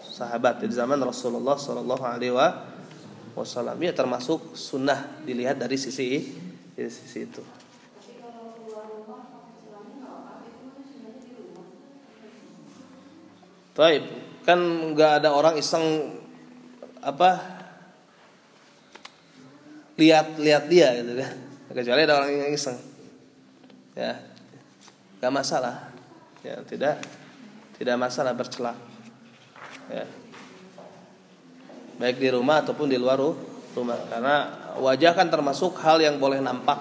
sahabat 0.00 0.64
di 0.64 0.72
zaman 0.72 0.96
Rasulullah 0.96 1.60
Shallallahu 1.60 2.04
Alaihi 2.08 2.32
Wasallam 3.36 3.76
ya 3.84 3.92
termasuk 3.92 4.56
sunnah 4.56 5.20
dilihat 5.28 5.60
dari 5.60 5.76
sisi 5.76 6.24
dari 6.72 6.88
sisi 6.88 7.20
itu. 7.20 7.44
Taib 13.76 14.08
kan 14.48 14.56
nggak 14.96 15.20
ada 15.20 15.36
orang 15.36 15.60
iseng 15.60 16.16
apa 17.04 17.59
lihat-lihat 20.00 20.64
dia 20.72 20.88
gitu 20.96 21.12
kan. 21.20 21.32
Kecuali 21.76 22.00
ada 22.08 22.14
orang 22.24 22.32
yang 22.32 22.50
iseng. 22.56 22.80
Ya. 23.92 24.16
Nggak 25.20 25.32
masalah. 25.32 25.92
Ya 26.40 26.56
tidak 26.64 27.04
tidak 27.76 27.96
masalah 28.00 28.32
bercelak 28.32 28.76
ya. 29.92 30.04
Baik 32.00 32.16
di 32.16 32.28
rumah 32.32 32.64
ataupun 32.64 32.88
di 32.88 32.96
luar 32.96 33.20
rumah. 33.76 34.00
Karena 34.08 34.36
wajah 34.80 35.12
kan 35.12 35.28
termasuk 35.28 35.76
hal 35.84 36.00
yang 36.00 36.16
boleh 36.16 36.40
nampak. 36.40 36.80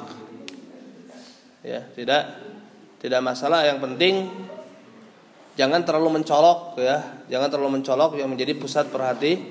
Ya 1.59 1.83
tidak 1.91 2.39
tidak 3.03 3.19
masalah. 3.19 3.67
Yang 3.67 3.83
penting 3.83 4.15
jangan 5.59 5.83
terlalu 5.83 6.23
mencolok 6.23 6.79
ya. 6.79 7.27
Jangan 7.27 7.51
terlalu 7.51 7.83
mencolok 7.83 8.15
yang 8.15 8.31
menjadi 8.31 8.55
pusat 8.55 8.87
perhati 8.87 9.43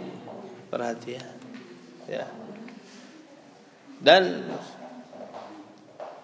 perhatian. 0.72 1.36
Ya 2.08 2.47
dan 3.98 4.46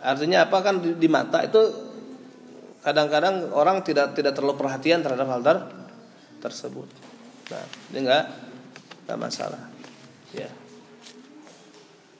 artinya 0.04 0.46
apa 0.46 0.58
kan 0.60 0.84
di, 0.84 0.94
di 0.94 1.08
mata 1.10 1.42
itu 1.42 1.62
kadang-kadang 2.84 3.50
orang 3.56 3.80
tidak 3.80 4.12
tidak 4.12 4.36
terlalu 4.36 4.60
perhatian 4.60 5.00
terhadap 5.00 5.26
hal 5.26 5.40
ter, 5.40 5.58
tersebut. 6.44 6.88
Nah, 7.48 7.64
ini 7.92 7.98
enggak 8.04 8.24
enggak 9.08 9.18
masalah. 9.18 9.62
Ya. 10.36 10.48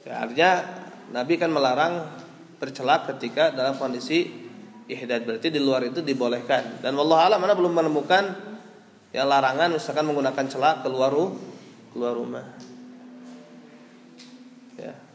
ya. 0.03 0.13
Artinya 0.25 0.51
Nabi 1.13 1.33
kan 1.37 1.53
melarang 1.53 1.93
bercelak 2.57 3.05
ketika 3.13 3.53
dalam 3.53 3.77
kondisi 3.77 4.25
ihdad 4.89 5.21
berarti 5.21 5.53
di 5.53 5.61
luar 5.61 5.85
itu 5.85 6.01
dibolehkan. 6.01 6.81
Dan 6.81 6.97
wallahu 6.97 7.21
alam 7.21 7.37
mana 7.37 7.53
belum 7.53 7.73
menemukan 7.73 8.23
ya 9.13 9.21
larangan 9.21 9.77
misalkan 9.77 10.09
menggunakan 10.09 10.45
celak 10.49 10.81
keluar 10.81 11.13
keluar 11.93 12.13
rumah. 12.17 12.45
Ya. 14.81 15.05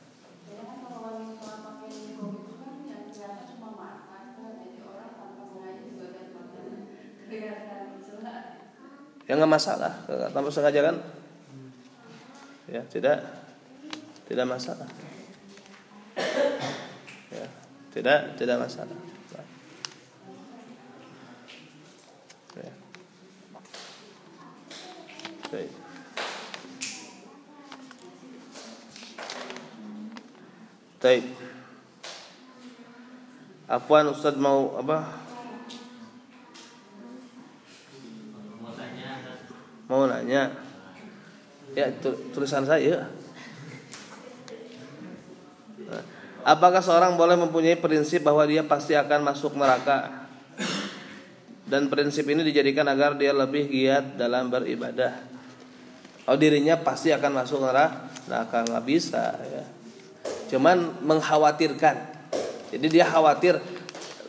Ya 9.30 9.32
nggak 9.38 9.52
masalah 9.52 9.92
tanpa 10.34 10.50
sengaja 10.50 10.80
kan 10.90 10.96
ya 12.66 12.82
tidak 12.90 13.22
tidak 14.26 14.46
masalah 14.46 14.88
ya 17.30 17.46
tidak 17.94 18.18
tidak 18.34 18.56
masalah 18.58 18.98
ya. 22.58 22.72
Baik. 25.50 25.70
Baik. 31.00 31.24
Afwan 33.70 34.10
Ustaz 34.14 34.34
mau 34.38 34.78
apa? 34.78 35.29
Mau 40.00 40.08
nanya 40.08 40.48
ya 41.76 41.92
tulisan 42.32 42.64
saya 42.64 43.04
Apakah 46.40 46.80
seorang 46.80 47.20
boleh 47.20 47.36
mempunyai 47.36 47.76
prinsip 47.76 48.24
bahwa 48.24 48.40
dia 48.48 48.64
pasti 48.64 48.96
akan 48.96 49.20
masuk 49.28 49.60
neraka? 49.60 50.24
Dan 51.68 51.92
prinsip 51.92 52.24
ini 52.32 52.40
dijadikan 52.40 52.88
agar 52.88 53.12
dia 53.14 53.36
lebih 53.36 53.68
giat 53.68 54.16
dalam 54.16 54.48
beribadah. 54.48 55.20
Oh 56.24 56.40
dirinya 56.40 56.80
pasti 56.80 57.12
akan 57.12 57.44
masuk 57.44 57.60
neraka, 57.60 58.08
neraka 58.24 58.58
nggak 58.72 58.84
bisa 58.88 59.36
ya. 59.36 59.64
Cuman 60.48 61.04
mengkhawatirkan. 61.04 61.96
Jadi 62.72 62.86
dia 62.88 63.04
khawatir 63.04 63.60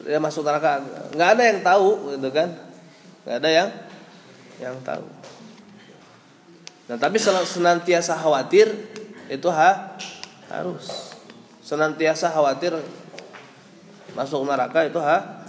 dia 0.04 0.20
masuk 0.20 0.44
neraka. 0.44 0.84
Nggak 1.16 1.30
ada 1.40 1.44
yang 1.48 1.60
tahu 1.64 1.90
gitu 2.20 2.30
kan? 2.36 2.50
Nggak 3.24 3.38
ada 3.40 3.50
yang 3.50 3.70
yang 4.60 4.76
tahu. 4.84 5.08
Nah 6.92 7.00
tapi 7.00 7.16
senantiasa 7.24 8.20
khawatir 8.20 8.68
itu 9.32 9.48
ha, 9.48 9.96
harus. 10.52 11.16
Senantiasa 11.64 12.28
khawatir 12.28 12.76
masuk 14.12 14.44
neraka 14.44 14.84
itu 14.84 15.00
ha, 15.00 15.48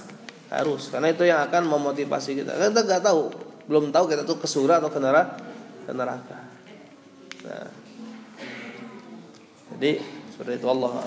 harus. 0.54 0.86
Karena 0.94 1.10
itu 1.10 1.26
yang 1.26 1.42
akan 1.42 1.66
memotivasi 1.66 2.38
kita. 2.38 2.54
Kita 2.54 2.86
nggak 2.86 3.02
tahu 3.02 3.26
belum 3.66 3.90
tahu 3.90 4.06
kita 4.06 4.22
tuh 4.22 4.38
ke 4.38 4.46
surga 4.46 4.78
atau 4.78 4.94
ke 4.94 5.02
neraka 5.02 5.34
ke 5.82 5.90
neraka. 5.90 6.38
Nah. 7.42 7.70
Jadi 9.74 9.98
seperti 10.30 10.62
itu 10.62 10.66
Allah. 10.70 11.02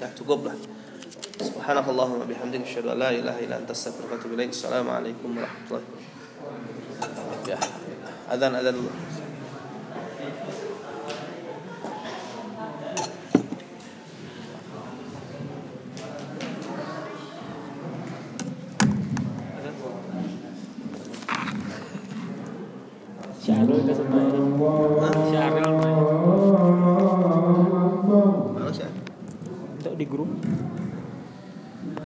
Ya 0.00 0.08
cukup 0.16 0.48
lah. 0.48 0.56
Subhanakallahumma 1.44 2.24
bihamdika 2.24 2.64
asyhadu 2.64 2.96
an 2.96 3.04
la 3.04 3.12
ilaha 3.12 3.36
illa 3.44 3.60
anta 3.60 3.76
astaghfiruka 3.76 4.16
wa 4.16 4.20
atubu 4.20 4.32
ilaik. 4.40 4.56
Assalamualaikum 4.56 5.28
warahmatullahi 5.36 5.84
wabarakatuh. 5.84 7.48
Ya. 7.52 7.60
أذان 8.32 8.54
أذان 8.54 8.74